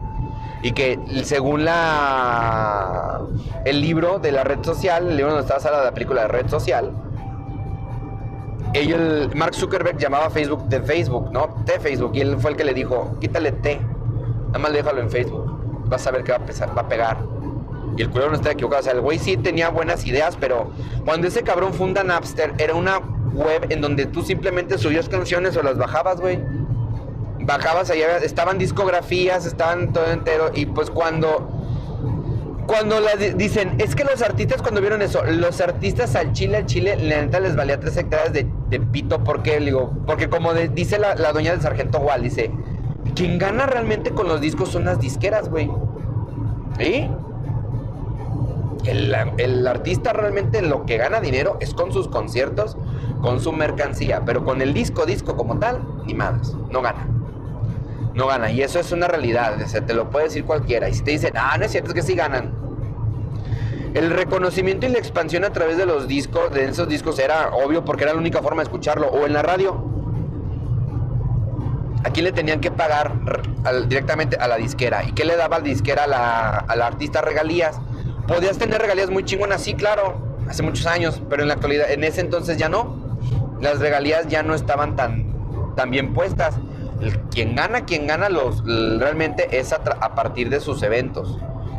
[0.62, 3.20] Y que según la
[3.64, 6.28] el libro de la red social, el libro donde estaba sala de la película de
[6.28, 6.92] red social,
[9.34, 11.62] Mark Zuckerberg llamaba Facebook de Facebook, ¿no?
[11.64, 12.10] De Facebook.
[12.14, 13.80] Y él fue el que le dijo, quítale T,
[14.48, 15.86] nada más déjalo en Facebook.
[15.86, 17.18] Vas a ver que va a, va a pegar.
[17.96, 18.80] Y el culero no está equivocado.
[18.80, 20.70] O sea, el güey sí tenía buenas ideas, pero
[21.04, 22.98] cuando ese cabrón funda Napster, era una
[23.32, 26.40] web en donde tú simplemente subías canciones o las bajabas, güey.
[27.40, 30.50] Bajabas allá, estaban discografías, estaban todo entero.
[30.54, 31.48] Y pues cuando
[32.70, 36.66] cuando las dicen, es que los artistas cuando vieron eso, los artistas al Chile, al
[36.66, 38.44] Chile, la neta les valía tres hectáreas de,
[38.92, 39.58] pito, ¿por qué?
[39.58, 42.52] digo, porque como dice la, la, doña del Sargento Wall, dice,
[43.16, 45.68] quien gana realmente con los discos son las disqueras, güey.
[46.78, 47.10] ¿Sí?
[48.84, 52.76] El, artista realmente lo que gana dinero es con sus conciertos,
[53.20, 57.06] con su mercancía, pero con el disco, disco como tal, ni más, no gana.
[58.14, 60.88] No gana, y eso es una realidad, se te lo puede decir cualquiera.
[60.88, 62.52] Y si te dicen, ah, no es cierto, es que sí ganan.
[63.94, 67.84] El reconocimiento y la expansión a través de los discos, de esos discos, era obvio
[67.84, 69.84] porque era la única forma de escucharlo, o en la radio.
[72.04, 73.12] ¿A quién le tenían que pagar
[73.88, 75.04] directamente a la disquera?
[75.04, 76.06] ¿Y qué le daba la disquera a
[76.76, 77.78] la, artista regalías?
[78.30, 80.14] Podías tener regalías muy chingonas, sí, claro,
[80.48, 83.18] hace muchos años, pero en la actualidad, en ese entonces ya no.
[83.60, 85.26] Las regalías ya no estaban tan,
[85.90, 86.54] bien puestas.
[87.32, 89.82] quien gana, quien gana los, realmente es a,
[90.14, 91.38] partir de sus eventos.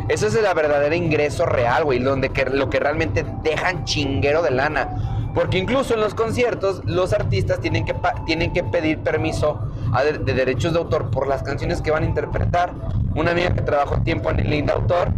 [0.09, 4.51] Eso es el verdadero ingreso real, güey, donde que, lo que realmente dejan chinguero de
[4.51, 5.31] lana.
[5.33, 9.71] Porque incluso en los conciertos los artistas tienen que, tienen que pedir permiso
[10.03, 12.73] de, derechos de autor por las canciones que van a interpretar.
[13.15, 15.13] Una amiga que trabajó tiempo en el de autor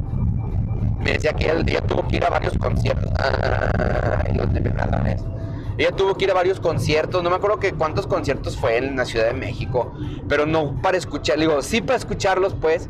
[1.04, 3.12] me decía que ella, tuvo que ir a varios conciertos.
[3.20, 4.48] Ay, los
[5.78, 8.96] Ella tuvo que ir a varios conciertos, no me acuerdo que cuántos conciertos fue en
[8.96, 9.94] la Ciudad de México,
[10.28, 12.90] pero no para escuchar, digo, sí para escucharlos pues,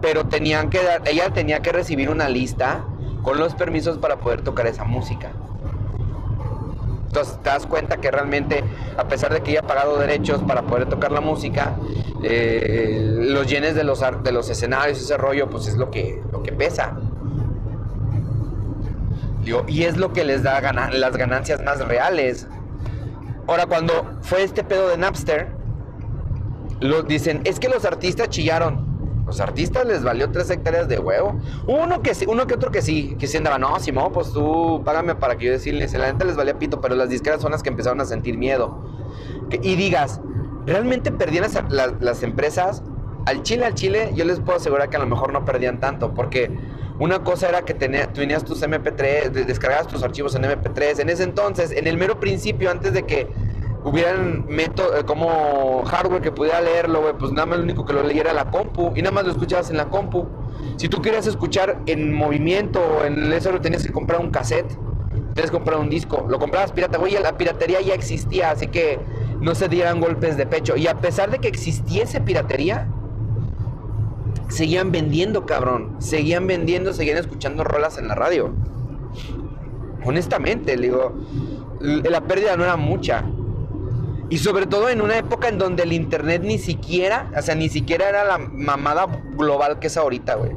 [0.00, 2.84] pero tenían que dar, ella tenía que recibir una lista
[3.22, 5.32] con los permisos para poder tocar esa música.
[7.14, 8.64] Entonces te das cuenta que realmente,
[8.98, 11.76] a pesar de que ella ha pagado derechos para poder tocar la música,
[12.24, 16.42] eh, los yenes de los, de los escenarios, ese rollo, pues es lo que, lo
[16.42, 16.96] que pesa.
[19.68, 22.48] y es lo que les da las ganancias más reales.
[23.46, 25.52] Ahora, cuando fue este pedo de Napster,
[26.80, 28.93] lo, dicen, es que los artistas chillaron.
[29.34, 31.40] Los artistas les valió tres hectáreas de huevo.
[31.66, 34.80] Uno que sí, uno que otro que sí, que sí andaba, no, Simón, pues tú
[34.84, 35.92] págame para que yo decirles.
[35.94, 38.78] La gente les valía pito, pero las disqueras son las que empezaron a sentir miedo.
[39.50, 40.20] y digas,
[40.66, 42.84] ¿realmente perdían las, empresas?
[43.26, 46.14] Al Chile, al Chile, yo les puedo asegurar que a lo mejor no perdían tanto,
[46.14, 46.56] porque
[47.00, 51.00] una cosa era que tenías tus MP3, descargabas tus archivos en MP3.
[51.00, 53.26] En ese entonces, en el mero principio, antes de que
[53.84, 58.02] hubieran método, eh, como hardware que pudiera leerlo, pues nada más lo único que lo
[58.02, 60.26] leyera la compu y nada más lo escuchabas en la compu.
[60.76, 64.76] Si tú querías escuchar en movimiento o en eso tenías que comprar un cassette,
[65.34, 68.98] tenías que comprar un disco, lo comprabas pirata, güey, la piratería ya existía, así que
[69.40, 70.76] no se dieran golpes de pecho.
[70.76, 72.88] Y a pesar de que existiese piratería,
[74.48, 78.52] seguían vendiendo, cabrón, seguían vendiendo, seguían escuchando rolas en la radio.
[80.04, 81.14] Honestamente, digo,
[81.80, 83.24] la pérdida no era mucha.
[84.30, 87.68] Y sobre todo en una época en donde el internet ni siquiera, o sea, ni
[87.68, 89.06] siquiera era la mamada
[89.36, 90.52] global que es ahorita, güey.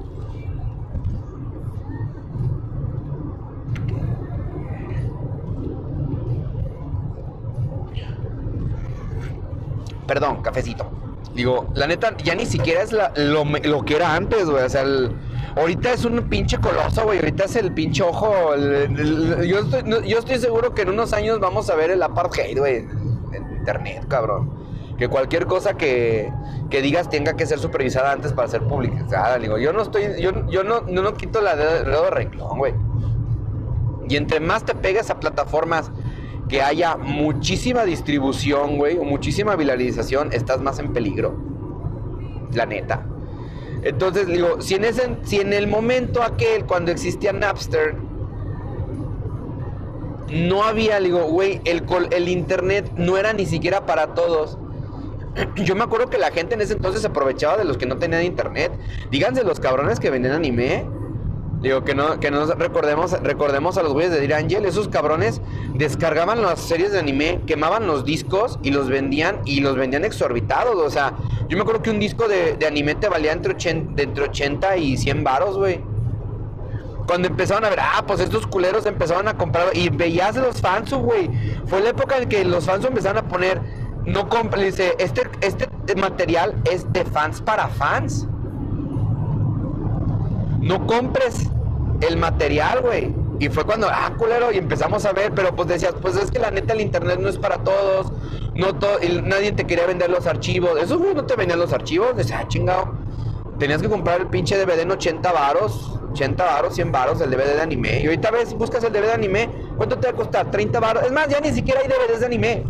[10.07, 10.89] Perdón, cafecito.
[11.35, 14.63] Digo, la neta, ya ni siquiera es lo, que era antes, güey.
[14.63, 14.85] O sea,
[15.57, 17.19] ahorita es un pinche coloso, güey.
[17.19, 18.55] Ahorita es el pinche ojo.
[18.55, 22.96] yo, estoy, yo estoy seguro que en unos años vamos a ver el apartheid, güey
[23.67, 24.49] internet, cabrón.
[24.97, 26.31] Que cualquier cosa que,
[26.69, 29.37] que digas tenga que ser supervisada antes para ser publicada.
[29.37, 32.73] Digo, yo no estoy, yo, yo no, no, quito la dedo de renglón, güey.
[34.09, 35.91] Y entre más te pegues a plataformas
[36.47, 41.35] que haya muchísima distribución, güey, o muchísima viralización, estás más en peligro.
[42.53, 43.05] La neta.
[43.83, 47.95] Entonces, digo, si en, ese, si en el momento aquel, cuando existía Napster,
[50.29, 54.57] no había, digo, güey, el, el internet no era ni siquiera para todos.
[55.55, 57.97] Yo me acuerdo que la gente en ese entonces se aprovechaba de los que no
[57.97, 58.71] tenían internet.
[59.11, 60.85] Díganse los cabrones que vendían anime.
[61.61, 65.41] Digo, que no, que no recordemos, recordemos a los güeyes de Dear Angel, esos cabrones
[65.73, 70.75] descargaban las series de anime, quemaban los discos y los vendían y los vendían exorbitados.
[70.75, 71.13] O sea,
[71.49, 74.97] yo me acuerdo que un disco de, anime te valía entre 80, entre 80 y
[74.97, 75.81] 100 varos, güey.
[77.07, 80.93] Cuando empezaron a ver, ah, pues estos culeros empezaron a comprar y veías los fans,
[80.93, 81.31] güey.
[81.65, 83.61] Fue la época en que los fans empezaron a poner,
[84.05, 88.27] no compre, dice, este, este material es de fans para fans.
[90.59, 91.49] No compres
[92.01, 93.15] el material, güey.
[93.39, 96.39] Y fue cuando, ah, culero, y empezamos a ver, pero pues decías, pues es que
[96.39, 98.11] la neta el internet no es para todos,
[98.53, 100.77] no todo, nadie te quería vender los archivos.
[100.81, 103.06] Esos güey no te venían los archivos, decía, ah, chingado.
[103.59, 107.55] Tenías que comprar el pinche DVD en 80 varos 80 baros, 100 baros el DVD
[107.55, 108.01] de anime.
[108.01, 110.51] Y ahorita ves, buscas el DVD de anime, ¿cuánto te va a costar?
[110.51, 111.03] 30 baros.
[111.03, 112.63] Es más, ya ni siquiera hay DVDs de anime.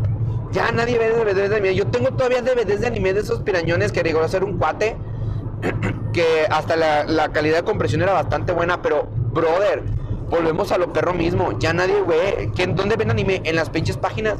[0.51, 1.75] Ya nadie ve DVDs de anime.
[1.75, 4.97] Yo tengo todavía DVDs de anime de esos pirañones que llegó a ser un cuate.
[6.13, 9.83] Que hasta la, la calidad de compresión era bastante buena, pero, brother,
[10.31, 11.59] volvemos a lo perro mismo.
[11.59, 12.49] Ya nadie ve.
[12.69, 13.41] ¿Dónde ven anime?
[13.43, 14.39] En las pinches páginas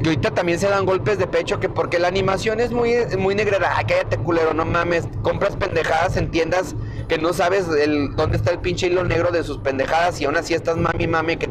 [0.00, 3.34] y ahorita también se dan golpes de pecho que porque la animación es muy, muy
[3.34, 3.74] negrera.
[3.86, 5.08] Cállate culero, no mames.
[5.22, 6.76] Compras pendejadas en tiendas
[7.08, 7.66] que no sabes
[8.14, 11.36] dónde está el pinche hilo negro de sus pendejadas y aún así estás mami mami
[11.36, 11.50] que,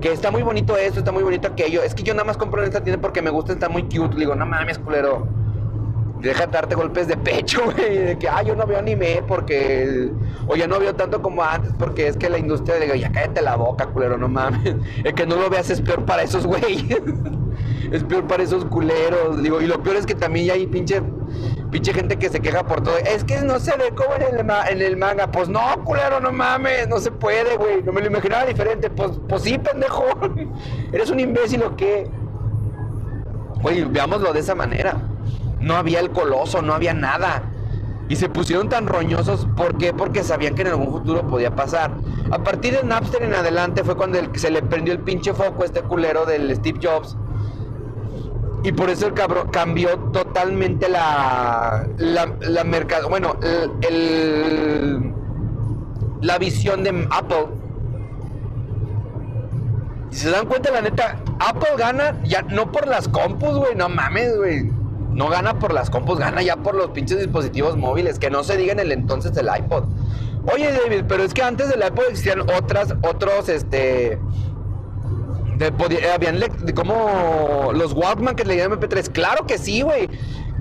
[0.00, 1.82] que está muy bonito esto, está muy bonito aquello.
[1.82, 4.14] Es que yo nada más compro en esta tienda porque me gusta, está muy cute.
[4.14, 5.26] Le digo, no mames, culero.
[6.20, 7.98] Déjate darte golpes de pecho, güey.
[7.98, 10.10] De que, ah, yo no veo anime porque.
[10.48, 12.78] O ya no veo tanto como antes porque es que la industria.
[12.78, 14.74] Le digo, ya cállate la boca, culero, no mames.
[15.04, 17.00] El que no lo veas es peor para esos güeyes.
[17.92, 19.42] Es peor para esos culeros.
[19.42, 21.02] Digo, y lo peor es que también hay pinche,
[21.70, 22.96] pinche gente que se queja por todo.
[22.98, 25.30] Es que no se ve como en el, en el manga.
[25.30, 26.88] Pues no, culero, no mames.
[26.88, 27.82] No se puede, güey.
[27.82, 28.90] No me lo imaginaba diferente.
[28.90, 30.04] Pues, pues sí, pendejo.
[30.92, 32.08] ¿Eres un imbécil o qué?
[33.62, 34.96] Güey, veámoslo de esa manera.
[35.60, 37.42] No había el coloso, no había nada.
[38.08, 39.92] Y se pusieron tan roñosos, ¿por qué?
[39.92, 41.90] Porque sabían que en algún futuro podía pasar.
[42.30, 45.66] A partir de Napster en adelante fue cuando se le prendió el pinche foco a
[45.66, 47.16] este culero del Steve Jobs.
[48.66, 53.36] Y por eso el cabrón cambió totalmente la, la, la mercado, bueno,
[53.88, 55.12] el,
[56.20, 57.46] la visión de Apple.
[60.10, 63.88] Y se dan cuenta, la neta, Apple gana ya no por las compus, güey, no
[63.88, 64.76] mames, güey
[65.12, 68.56] no gana por las compus, gana ya por los pinches dispositivos móviles, que no se
[68.56, 69.84] diga en el entonces del iPod.
[70.52, 74.18] Oye, David, pero es que antes del iPod existían otras, otros, este...
[75.58, 75.72] De,
[76.12, 76.38] habían
[76.74, 79.10] como los Walkman que leían MP3.
[79.10, 80.08] Claro que sí, güey.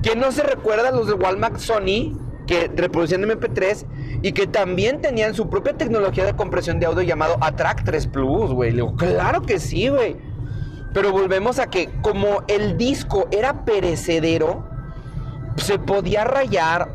[0.02, 2.18] ¿Quién no se recuerda los de Walkman Sony
[2.48, 3.86] que reproducían MP3
[4.22, 8.52] y que también tenían su propia tecnología de compresión de audio llamado Attract 3 Plus,
[8.52, 8.76] güey?
[8.98, 10.16] Claro que sí, güey.
[10.94, 14.64] Pero volvemos a que como el disco era perecedero,
[15.58, 16.90] se podía rayar.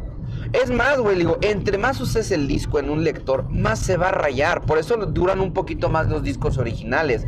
[0.53, 4.09] Es más, güey, digo, entre más uses el disco en un lector, más se va
[4.09, 4.63] a rayar.
[4.63, 7.27] Por eso duran un poquito más los discos originales.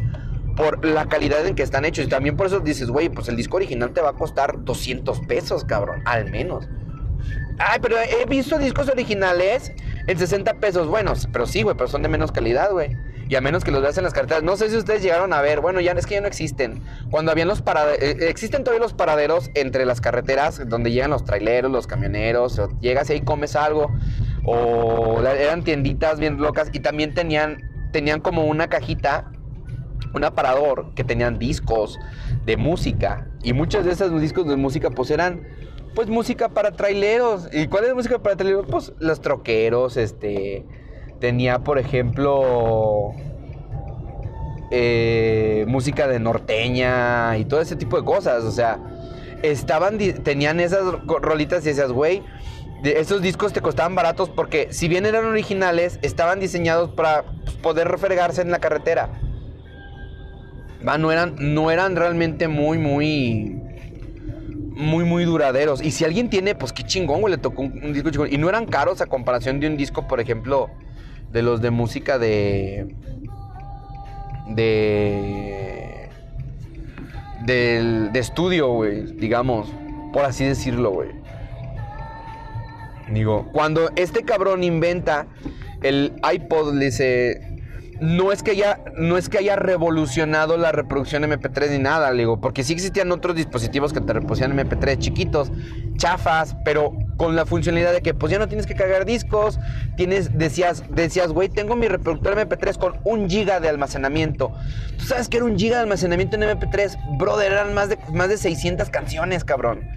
[0.56, 2.06] Por la calidad en que están hechos.
[2.06, 5.20] Y también por eso dices, güey, pues el disco original te va a costar 200
[5.20, 6.02] pesos, cabrón.
[6.04, 6.68] Al menos.
[7.58, 9.72] Ay, pero he visto discos originales
[10.06, 10.88] en 60 pesos.
[10.88, 12.96] Bueno, pero sí, güey, pero son de menos calidad, güey.
[13.28, 14.42] Y a menos que los veas en las carreteras.
[14.42, 15.60] No sé si ustedes llegaron a ver.
[15.60, 16.82] Bueno, ya es que ya no existen.
[17.10, 18.02] Cuando habían los paraderos.
[18.02, 22.58] Eh, existen todavía los paraderos entre las carreteras donde llegan los traileros, los camioneros.
[22.58, 23.90] O llegas y comes algo.
[24.44, 26.68] O eran tienditas bien locas.
[26.72, 29.30] Y también tenían, tenían como una cajita
[30.14, 31.98] un aparador que tenían discos
[32.44, 35.42] de música y muchos de esos discos de música pues eran
[35.94, 37.48] pues música para traileros.
[37.52, 38.66] ¿Y cuál es música para traileros?
[38.70, 40.64] Pues los troqueros, este
[41.20, 43.12] tenía, por ejemplo,
[44.70, 48.44] eh, música de norteña y todo ese tipo de cosas.
[48.44, 48.78] O sea,
[49.42, 52.22] estaban, tenían esas rolitas y decías, güey,
[52.82, 57.88] esos discos te costaban baratos porque si bien eran originales, estaban diseñados para pues, poder
[57.88, 59.20] refregarse en la carretera.
[60.98, 63.60] No, eran, no eran realmente muy, muy,
[64.74, 65.82] muy, muy duraderos.
[65.82, 68.32] Y si alguien tiene, pues qué chingón, güey, le tocó un, disco chingón.
[68.32, 70.70] Y no eran caros a comparación de un disco, por ejemplo,
[71.32, 72.94] de los de música de.
[74.48, 76.08] de.
[77.46, 79.72] de estudio, güey, digamos,
[80.12, 81.22] por así decirlo, güey.
[83.12, 85.26] Digo, cuando este cabrón inventa
[85.82, 87.51] el iPod, le dice,
[88.02, 92.18] no es que haya, no es que haya revolucionado la reproducción MP3 ni nada, le
[92.18, 95.52] digo, porque sí existían otros dispositivos que te reproducían MP3 chiquitos,
[95.98, 99.60] chafas, pero con la funcionalidad de que pues ya no tienes que cargar discos,
[99.96, 104.52] tienes, decías, decías, güey, tengo mi reproductor MP3 con un giga de almacenamiento.
[104.98, 107.18] ¿Tú sabes que era un giga de almacenamiento en MP3?
[107.18, 109.88] Brother, eran más de, más de 600 canciones, cabrón.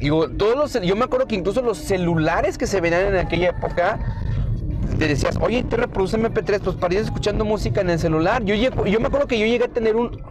[0.00, 3.50] Digo, todos los, yo me acuerdo que incluso los celulares que se venían en aquella
[3.50, 4.00] época
[4.98, 8.44] te decías, oye, te reproduce MP3, pues para escuchando música en el celular.
[8.44, 10.22] Yo, yo me acuerdo que yo llegué a tener un,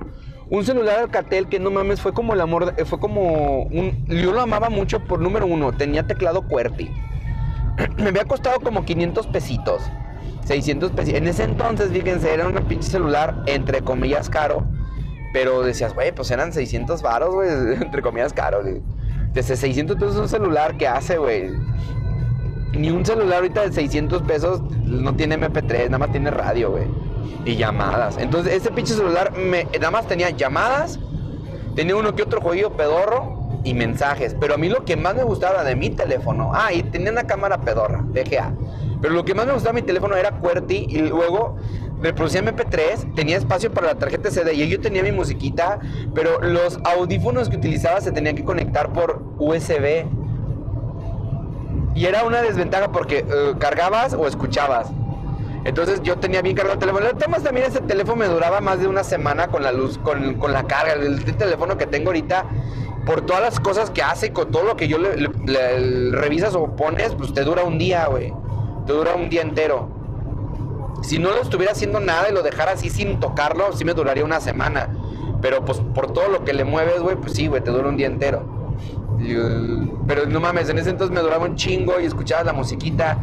[0.50, 4.42] un celular Alcatel que no mames, fue como el amor, fue como un, yo lo
[4.42, 6.90] amaba mucho por número uno, tenía teclado QWERTY.
[7.98, 9.82] me había costado como 500 pesitos,
[10.46, 11.22] 600 pesitos.
[11.22, 14.66] En ese entonces, fíjense, era un pinche celular, entre comillas, caro.
[15.32, 17.50] Pero decías, güey, pues eran 600 varos, güey,
[17.82, 18.62] entre comillas, caro.
[19.34, 21.52] Desde 600 pesos un celular, ¿qué hace, güey?
[22.74, 26.86] Ni un celular ahorita de 600 pesos no tiene MP3, nada más tiene radio, güey.
[27.46, 28.18] Y llamadas.
[28.18, 31.00] Entonces, ese pinche celular me, nada más tenía llamadas,
[31.76, 34.36] tenía uno que otro jueguillo pedorro y mensajes.
[34.40, 37.24] Pero a mí lo que más me gustaba de mi teléfono, ah, y tenía una
[37.26, 38.54] cámara pedorra, VGA.
[39.02, 41.56] Pero lo que más me gustaba de mi teléfono era QWERTY y luego
[42.02, 45.80] reproducía MP3, tenía espacio para la tarjeta CD y yo tenía mi musiquita,
[46.14, 50.06] pero los audífonos que utilizaba se tenían que conectar por USB.
[52.00, 54.90] Y era una desventaja porque eh, cargabas o escuchabas.
[55.66, 57.06] Entonces yo tenía bien cargado el teléfono.
[57.14, 60.54] Además también ese teléfono me duraba más de una semana con la luz, con, con
[60.54, 60.94] la carga.
[60.94, 62.46] El, teléfono que tengo ahorita,
[63.06, 67.16] por todas las cosas que hace con todo lo que yo le, revisas o pones,
[67.16, 68.34] pues te dura un día, güey.
[68.88, 69.90] Te dura un día entero.
[71.04, 74.24] Si no lo estuviera haciendo nada y lo dejara así sin tocarlo, sí me duraría
[74.24, 74.88] una semana.
[75.42, 77.98] Pero pues por todo lo que le mueves, güey, pues sí, güey, te dura un
[77.98, 78.59] día entero
[80.08, 83.20] pero no mames, en ese entonces me duraba un chingo y escuchabas la musiquita.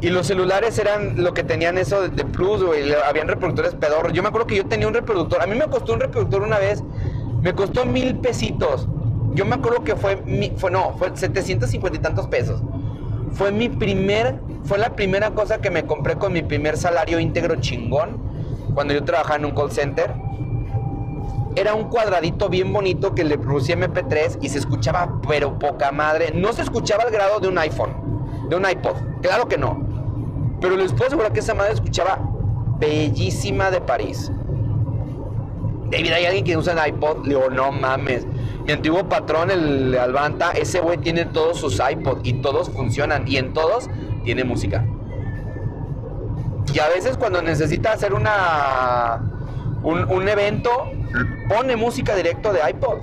[0.00, 2.92] Y los celulares eran lo que tenían eso de, plus, güey.
[2.92, 4.12] Habían reproductores pedorros.
[4.12, 5.40] Yo me acuerdo que yo tenía un reproductor.
[5.40, 6.82] A mí me costó un reproductor una vez
[7.40, 8.86] Me costó mil pesitos.
[9.34, 12.62] Yo me acuerdo que fue, mi, fue no, fue 750 y tantos pesos.
[13.32, 17.56] Fue mi primer, fue la primera cosa que me compré con mi primer salario íntegro
[17.56, 18.18] chingón
[18.74, 20.12] cuando yo trabajaba en un call center.
[21.56, 26.32] Era un cuadradito bien bonito que le puse MP3 y se escuchaba pero poca madre.
[26.34, 28.96] No se escuchaba al grado de un iPhone, de un iPod.
[29.22, 29.80] Claro que no.
[30.60, 32.18] Pero les puedo asegurar que esa madre escuchaba
[32.78, 34.32] bellísima de París.
[35.90, 37.24] David, hay alguien que usa el iPod.
[37.24, 38.26] Le digo, no mames.
[38.66, 43.28] Mi antiguo patrón, el Albanta, ese güey tiene todos sus iPod y todos funcionan.
[43.28, 43.88] Y en todos
[44.24, 44.84] tiene música.
[46.72, 49.33] Y a veces cuando necesita hacer una
[49.84, 50.90] un, un evento,
[51.48, 52.98] pone música directo de iPod.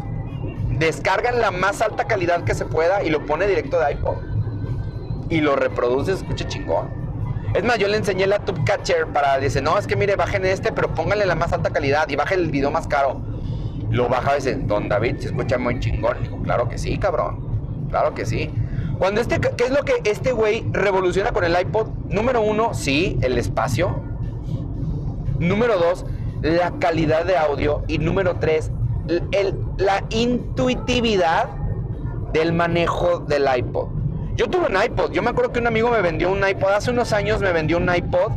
[0.77, 4.17] Descarga en la más alta calidad que se pueda y lo pone directo de iPod.
[5.29, 6.89] Y lo reproduce, escucha chingón.
[7.53, 10.45] Es más, yo le enseñé la Tube Catcher para, dice, no, es que mire, bajen
[10.45, 13.21] este, pero póngale la más alta calidad y baje el video más caro.
[13.89, 16.17] Lo baja a veces, don David, se escucha muy chingón.
[16.23, 17.87] Digo, claro que sí, cabrón.
[17.89, 18.49] Claro que sí.
[18.97, 21.87] Cuando este, ¿qué es lo que este güey revoluciona con el iPod?
[22.09, 24.01] Número uno, sí, el espacio.
[25.39, 26.05] Número dos,
[26.41, 27.83] la calidad de audio.
[27.87, 28.71] Y número tres,
[29.31, 31.49] el, la intuitividad
[32.33, 33.87] del manejo del iPod.
[34.35, 35.11] Yo tuve un iPod.
[35.11, 36.71] Yo me acuerdo que un amigo me vendió un iPod.
[36.71, 38.31] Hace unos años me vendió un iPod.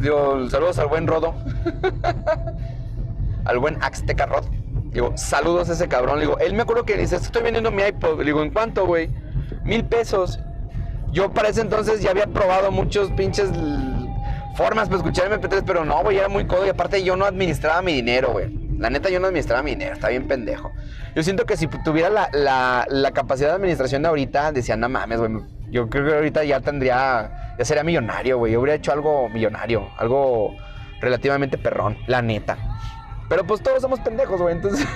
[0.00, 1.34] Digo, saludos al buen Rodo.
[3.44, 4.44] al buen Axteca Rod.
[4.92, 6.20] Digo, saludos a ese cabrón.
[6.20, 8.22] digo, él me acuerdo que dice, estoy vendiendo mi iPod.
[8.22, 9.10] Digo, ¿en cuánto, güey?
[9.64, 10.40] Mil pesos.
[11.12, 13.50] Yo para ese entonces ya había probado muchos pinches
[14.56, 16.66] formas para escuchar MP3, pero no, güey, era muy codo.
[16.66, 18.50] Y aparte yo no administraba mi dinero, güey.
[18.78, 20.72] La neta, yo no administraba mi dinero, está bien pendejo.
[21.14, 25.32] Yo siento que si tuviera la, capacidad de administración de ahorita, decía, no mames, güey.
[25.70, 28.52] Yo creo que ahorita ya tendría, ya sería millonario, güey.
[28.52, 30.54] Yo hubiera hecho algo millonario, algo
[31.00, 32.56] relativamente perrón, la neta.
[33.28, 34.54] Pero pues todos somos pendejos, güey.
[34.54, 34.86] Entonces,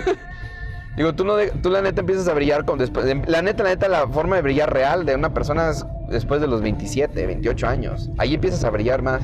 [0.97, 3.07] digo, tú, no tú la neta empiezas a brillar con después.
[3.27, 6.47] La neta, la neta, la forma de brillar real de una persona es después de
[6.47, 8.11] los 27, 28 años.
[8.19, 9.23] Ahí empiezas a brillar más.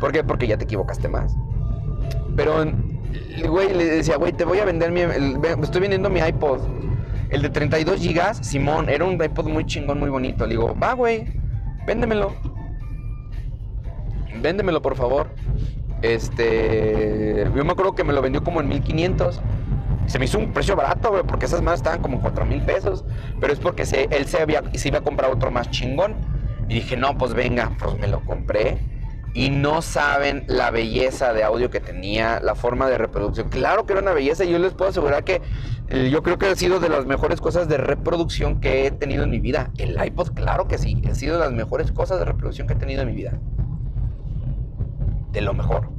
[0.00, 0.24] ¿Por qué?
[0.24, 1.36] Porque ya te equivocaste más.
[2.36, 2.64] Pero
[3.48, 5.00] güey, le decía, güey, te voy a vender mi.
[5.62, 6.60] estoy vendiendo mi iPod.
[7.30, 10.46] El de 32 gigas, Simón, era un iPod muy chingón, muy bonito.
[10.46, 11.26] Le digo, va, güey,
[11.86, 12.32] véndemelo.
[14.40, 15.28] Véndemelo, por favor.
[16.02, 17.48] Este.
[17.54, 19.40] Yo me acuerdo que me lo vendió como en 1500.
[20.06, 23.04] Se me hizo un precio barato, güey, porque esas más estaban como 4 mil pesos.
[23.40, 26.14] Pero es porque se, él se, había, se iba a comprar otro más chingón.
[26.68, 28.78] Y dije, no, pues venga, pues me lo compré
[29.34, 33.48] y no saben la belleza de audio que tenía, la forma de reproducción.
[33.48, 35.42] Claro que era una belleza y yo les puedo asegurar que
[35.88, 39.24] eh, yo creo que ha sido de las mejores cosas de reproducción que he tenido
[39.24, 39.72] en mi vida.
[39.76, 42.76] El iPod, claro que sí, ha sido de las mejores cosas de reproducción que he
[42.76, 43.32] tenido en mi vida.
[45.32, 45.90] De lo mejor.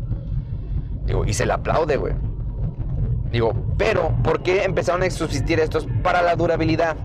[1.05, 2.13] Digo, y se le aplaude, güey.
[3.31, 5.87] Digo, pero ¿por qué empezaron a subsistir estos?
[6.01, 6.95] Para la durabilidad.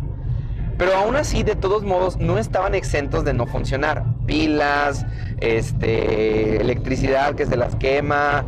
[0.81, 4.03] Pero aún así, de todos modos, no estaban exentos de no funcionar.
[4.25, 5.05] Pilas,
[5.41, 8.47] este, electricidad que se las quema,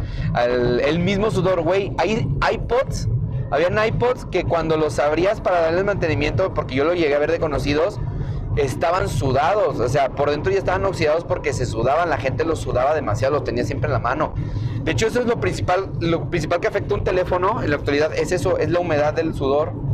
[0.83, 1.93] el mismo sudor, güey.
[1.99, 3.07] Hay iPods,
[3.51, 7.31] habían iPods que cuando los abrías para darles mantenimiento, porque yo lo llegué a ver
[7.31, 8.01] de conocidos,
[8.57, 12.61] estaban sudados, o sea, por dentro ya estaban oxidados porque se sudaban, la gente los
[12.61, 14.33] sudaba demasiado, los tenía siempre en la mano.
[14.85, 18.15] De hecho, eso es lo principal, lo principal que afecta un teléfono en la actualidad,
[18.15, 19.92] es eso, es la humedad del sudor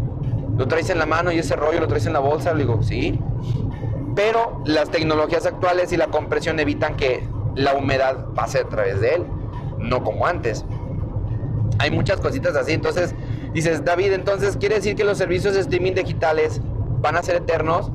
[0.59, 2.53] lo traes en la mano y ese rollo lo traes en la bolsa.
[2.53, 3.19] Le digo, sí.
[4.15, 9.15] Pero las tecnologías actuales y la compresión evitan que la humedad pase a través de
[9.15, 9.25] él,
[9.79, 10.65] no como antes.
[11.79, 12.73] Hay muchas cositas así.
[12.73, 13.15] Entonces,
[13.55, 16.61] dices, David, entonces quiere decir que los servicios de streaming digitales
[17.01, 17.93] van a ser eternos.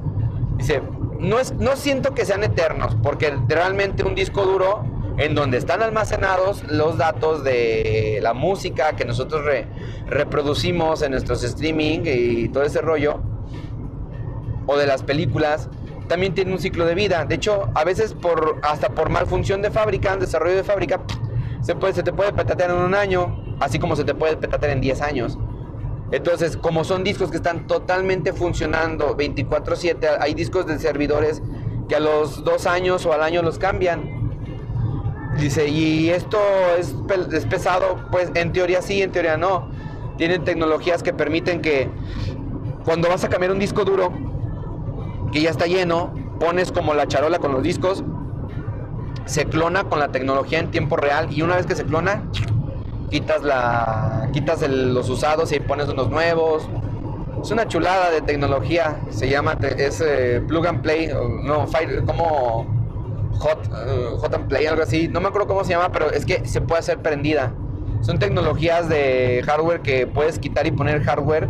[0.58, 0.82] Dice,
[1.20, 4.86] no, es, no siento que sean eternos, porque realmente un disco duro
[5.18, 9.44] en donde están almacenados los datos de la música que nosotros
[10.08, 13.22] reproducimos en nuestros streaming y todo ese rollo,
[14.66, 15.70] o de las películas,
[16.08, 17.26] también tiene un ciclo de vida.
[17.26, 21.02] De hecho, a veces por hasta por malfunción de fábrica, desarrollo de fábrica,
[21.62, 24.72] se, puede, se te puede petatear en un año, así como se te puede petatear
[24.72, 25.38] en 10 años.
[26.12, 31.42] Entonces, como son discos que están totalmente funcionando 24/7, hay discos de servidores
[31.88, 34.23] que a los dos años o al año los cambian.
[35.38, 36.38] Dice, ¿y esto
[36.78, 36.96] es,
[37.34, 38.00] es, pesado?
[38.12, 39.70] Pues en teoría sí, en teoría no.
[40.18, 41.90] Tienen tecnologías que permiten que
[42.86, 44.14] cuando vas a cambiar un disco duro,
[45.32, 48.04] que ya está lleno, pones como la charola con los discos,
[49.26, 52.24] se clona con la tecnología en tiempo real y una vez que se clona,
[53.10, 56.68] quitas, la, quitas los usados y pones unos nuevos.
[57.42, 61.12] Es una chulada de tecnología, se llama, es eh, plug and play,
[61.44, 62.83] no, fire, como
[63.40, 65.08] Hot, uh, Play, algo así.
[65.08, 67.54] No me acuerdo cómo se llama, pero es que se puede hacer prendida.
[68.02, 71.48] Son tecnologías de hardware que puedes quitar y poner hardware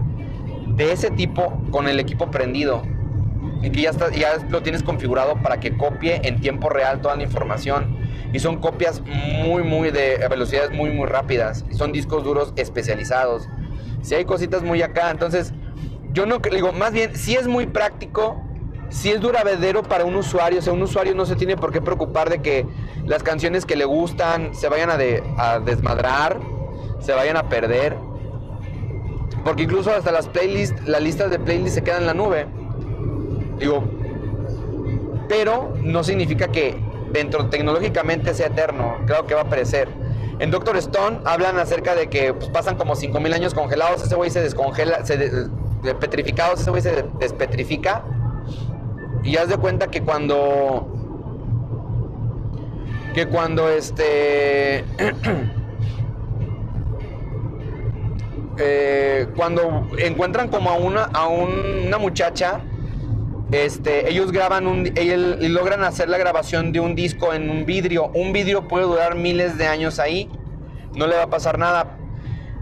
[0.68, 2.84] de ese tipo con el equipo prendido.
[3.62, 3.92] Y que ya,
[4.50, 7.98] lo tienes configurado para que copie en tiempo real toda la información.
[8.34, 11.66] Y son copias muy, muy de velocidades muy, muy rápidas.
[11.72, 13.48] Y son discos duros especializados.
[14.02, 15.54] Si hay cositas muy acá, entonces
[16.12, 18.43] yo no digo, más bien, si es muy práctico,
[18.94, 21.82] si es duradero para un usuario, o sea, un usuario no se tiene por qué
[21.82, 22.66] preocupar de que
[23.06, 26.40] las canciones que le gustan se vayan a, desmadrar,
[27.00, 27.98] se vayan a perder.
[29.44, 32.46] Porque incluso hasta las playlists, las listas de playlists se quedan en la nube.
[33.58, 33.84] Digo,
[35.28, 36.78] pero no significa que
[37.12, 38.98] dentro tecnológicamente sea eterno.
[39.08, 39.90] Creo que va a perecer.
[40.38, 44.30] En Doctor Stone hablan acerca de que pues, pasan como 5000 años congelados, ese güey
[44.30, 48.04] se descongela, se de, petrificados, ese güey se despetrifica.
[49.24, 50.90] Y haz de cuenta que cuando
[53.14, 54.80] que cuando este
[58.58, 62.62] eh, cuando encuentran como a una a una muchacha
[63.54, 64.92] este, ellos graban un,
[65.54, 68.10] logran hacer la grabación de un disco en un vidrio.
[68.16, 70.28] Un vidrio puede durar miles de años ahí,
[70.96, 71.98] no le va a pasar nada.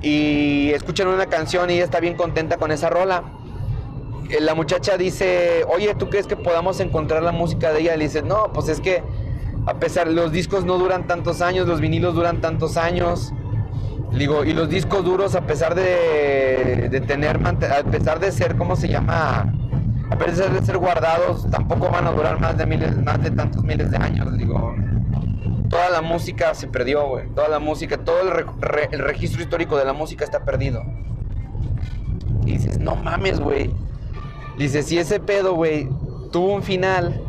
[0.02, 3.24] Y escuchan una canción y ella está bien contenta con esa rola.
[4.40, 7.98] La muchacha dice, oye, ¿tú crees que podamos encontrar la música de ella?
[7.98, 9.04] Le dice, no, pues es que
[9.68, 13.32] a pesar, los discos no duran tantos años, los vinilos duran tantos años.
[14.12, 18.76] Digo, y los discos duros, a pesar de, de tener, a pesar de ser, ¿cómo
[18.76, 19.54] se llama?
[20.10, 23.64] A pesar de ser guardados, tampoco van a durar más de miles, más de tantos
[23.64, 24.36] miles de años.
[24.38, 24.76] Digo,
[25.70, 27.30] toda la música se perdió, güey.
[27.30, 30.84] Toda la música, todo el, registro histórico de la música está perdido.
[32.44, 33.72] Dices, no mames, güey.
[34.62, 35.90] Dices, si ese pedo, güey,
[36.32, 37.20] tuvo un final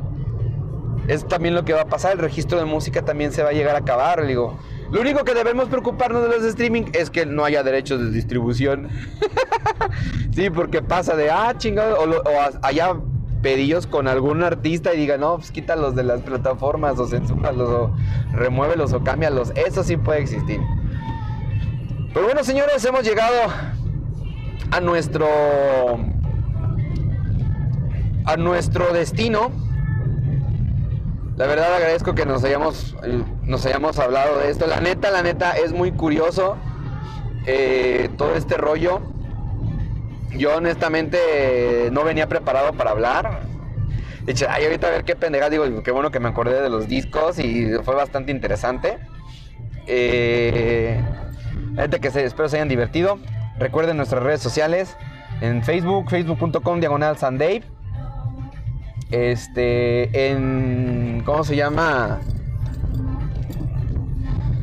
[1.09, 2.13] es también lo que va a pasar.
[2.13, 4.27] El registro de música también se va a llegar a acabar.
[4.27, 4.59] Digo,
[4.91, 8.91] lo único que debemos preocuparnos de los streaming es que no haya derechos de distribución.
[10.35, 12.97] sí, porque pasa de, ah, chingado, o, haya
[13.41, 17.97] pedidos con algún artista y diga, no, pues quítalos de las plataformas o censúralos o
[18.35, 19.55] remuévelos o cámbialos.
[19.55, 20.61] Eso sí puede existir.
[22.13, 23.39] Pero bueno, señores, hemos llegado
[24.71, 25.27] a nuestro
[28.25, 29.51] a nuestro destino.
[31.37, 32.97] La verdad agradezco que nos hayamos,
[33.43, 34.67] nos hayamos hablado de esto.
[34.67, 36.57] La neta, la neta, es muy curioso
[37.47, 39.01] eh, todo este rollo.
[40.31, 43.41] Yo honestamente no venía preparado para hablar.
[44.27, 46.87] Hecho, ay, ahorita a ver qué pendeja digo, qué bueno que me acordé de los
[46.87, 48.99] discos y fue bastante interesante.
[49.87, 51.01] Eh,
[52.01, 53.19] que se, espero se hayan divertido.
[53.59, 54.97] Recuerden nuestras redes sociales
[55.41, 57.63] en Facebook, facebook.com diagonal Sandave
[59.13, 62.21] este, en, ¿cómo se llama?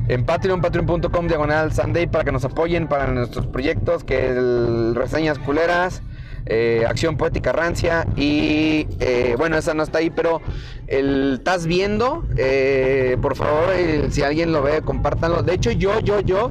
[0.10, 5.38] En Patreon, patreon.com diagonal Sunday para que nos apoyen para nuestros proyectos, que es reseñas
[5.38, 6.02] culeras,
[6.48, 10.42] eh, acción poética rancia y eh, bueno, esa no está ahí, pero
[10.88, 13.70] el estás viendo, eh, por favor,
[14.10, 15.44] si alguien lo ve, compártanlo.
[15.44, 16.50] De hecho, yo, yo, yo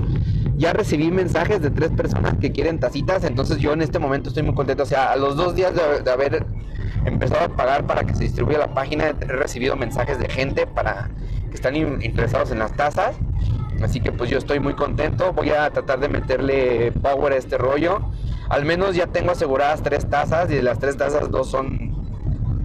[0.56, 4.44] ya recibí mensajes de tres personas que quieren tacitas, entonces yo en este momento estoy
[4.44, 4.84] muy contento.
[4.84, 6.46] O sea, a los dos días de haber
[7.08, 9.08] empezado a pagar para que se distribuya la página.
[9.08, 11.10] He recibido mensajes de gente para
[11.48, 13.16] que están interesados en las tazas.
[13.82, 15.32] Así que pues yo estoy muy contento.
[15.32, 18.00] Voy a tratar de meterle power a este rollo.
[18.48, 21.92] Al menos ya tengo aseguradas tres tazas y de las tres tazas dos son,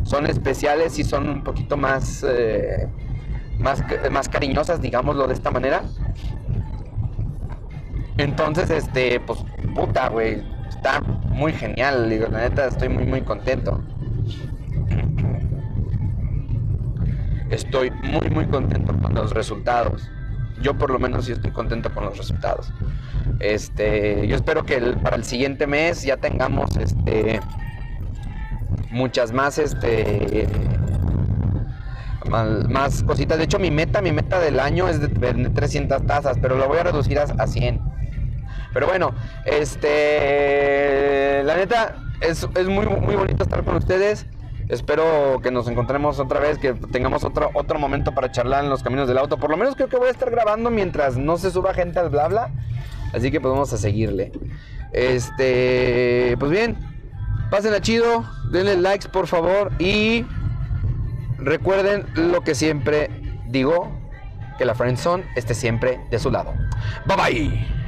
[0.04, 2.88] son especiales y son un poquito más, eh,
[3.60, 5.84] más, más cariñosas, digámoslo de esta manera.
[8.18, 9.40] Entonces, este, pues,
[9.76, 13.82] puta, güey, está muy genial, digo, la neta, estoy muy, muy contento.
[17.54, 20.10] Estoy muy muy contento con los resultados.
[20.62, 22.72] Yo por lo menos sí estoy contento con los resultados.
[23.40, 27.40] Este, yo espero que para el siguiente mes ya tengamos este
[28.92, 30.48] muchas más este
[32.30, 33.38] más, cositas.
[33.38, 36.68] De hecho, mi meta, mi meta del año es de vender 300 tazas, pero lo
[36.68, 37.82] voy a reducir a, a 100.
[38.74, 39.14] Pero bueno,
[39.46, 44.26] este la neta es, es muy muy bonito estar con ustedes.
[44.70, 48.84] Espero que nos encontremos otra vez, que tengamos otro, otro momento para charlar en los
[48.84, 49.38] caminos del auto.
[49.38, 52.10] Por lo menos creo que voy a estar grabando mientras no se suba gente al
[52.10, 52.50] bla bla.
[53.14, 54.32] Así que pues vamos a seguirle.
[54.92, 56.78] Este, pues bien,
[57.50, 60.26] pásenla chido, denle likes por favor y
[61.38, 63.10] recuerden lo que siempre
[63.48, 63.92] digo,
[64.58, 66.54] que la friendzone esté siempre de su lado.
[67.06, 67.83] Bye bye.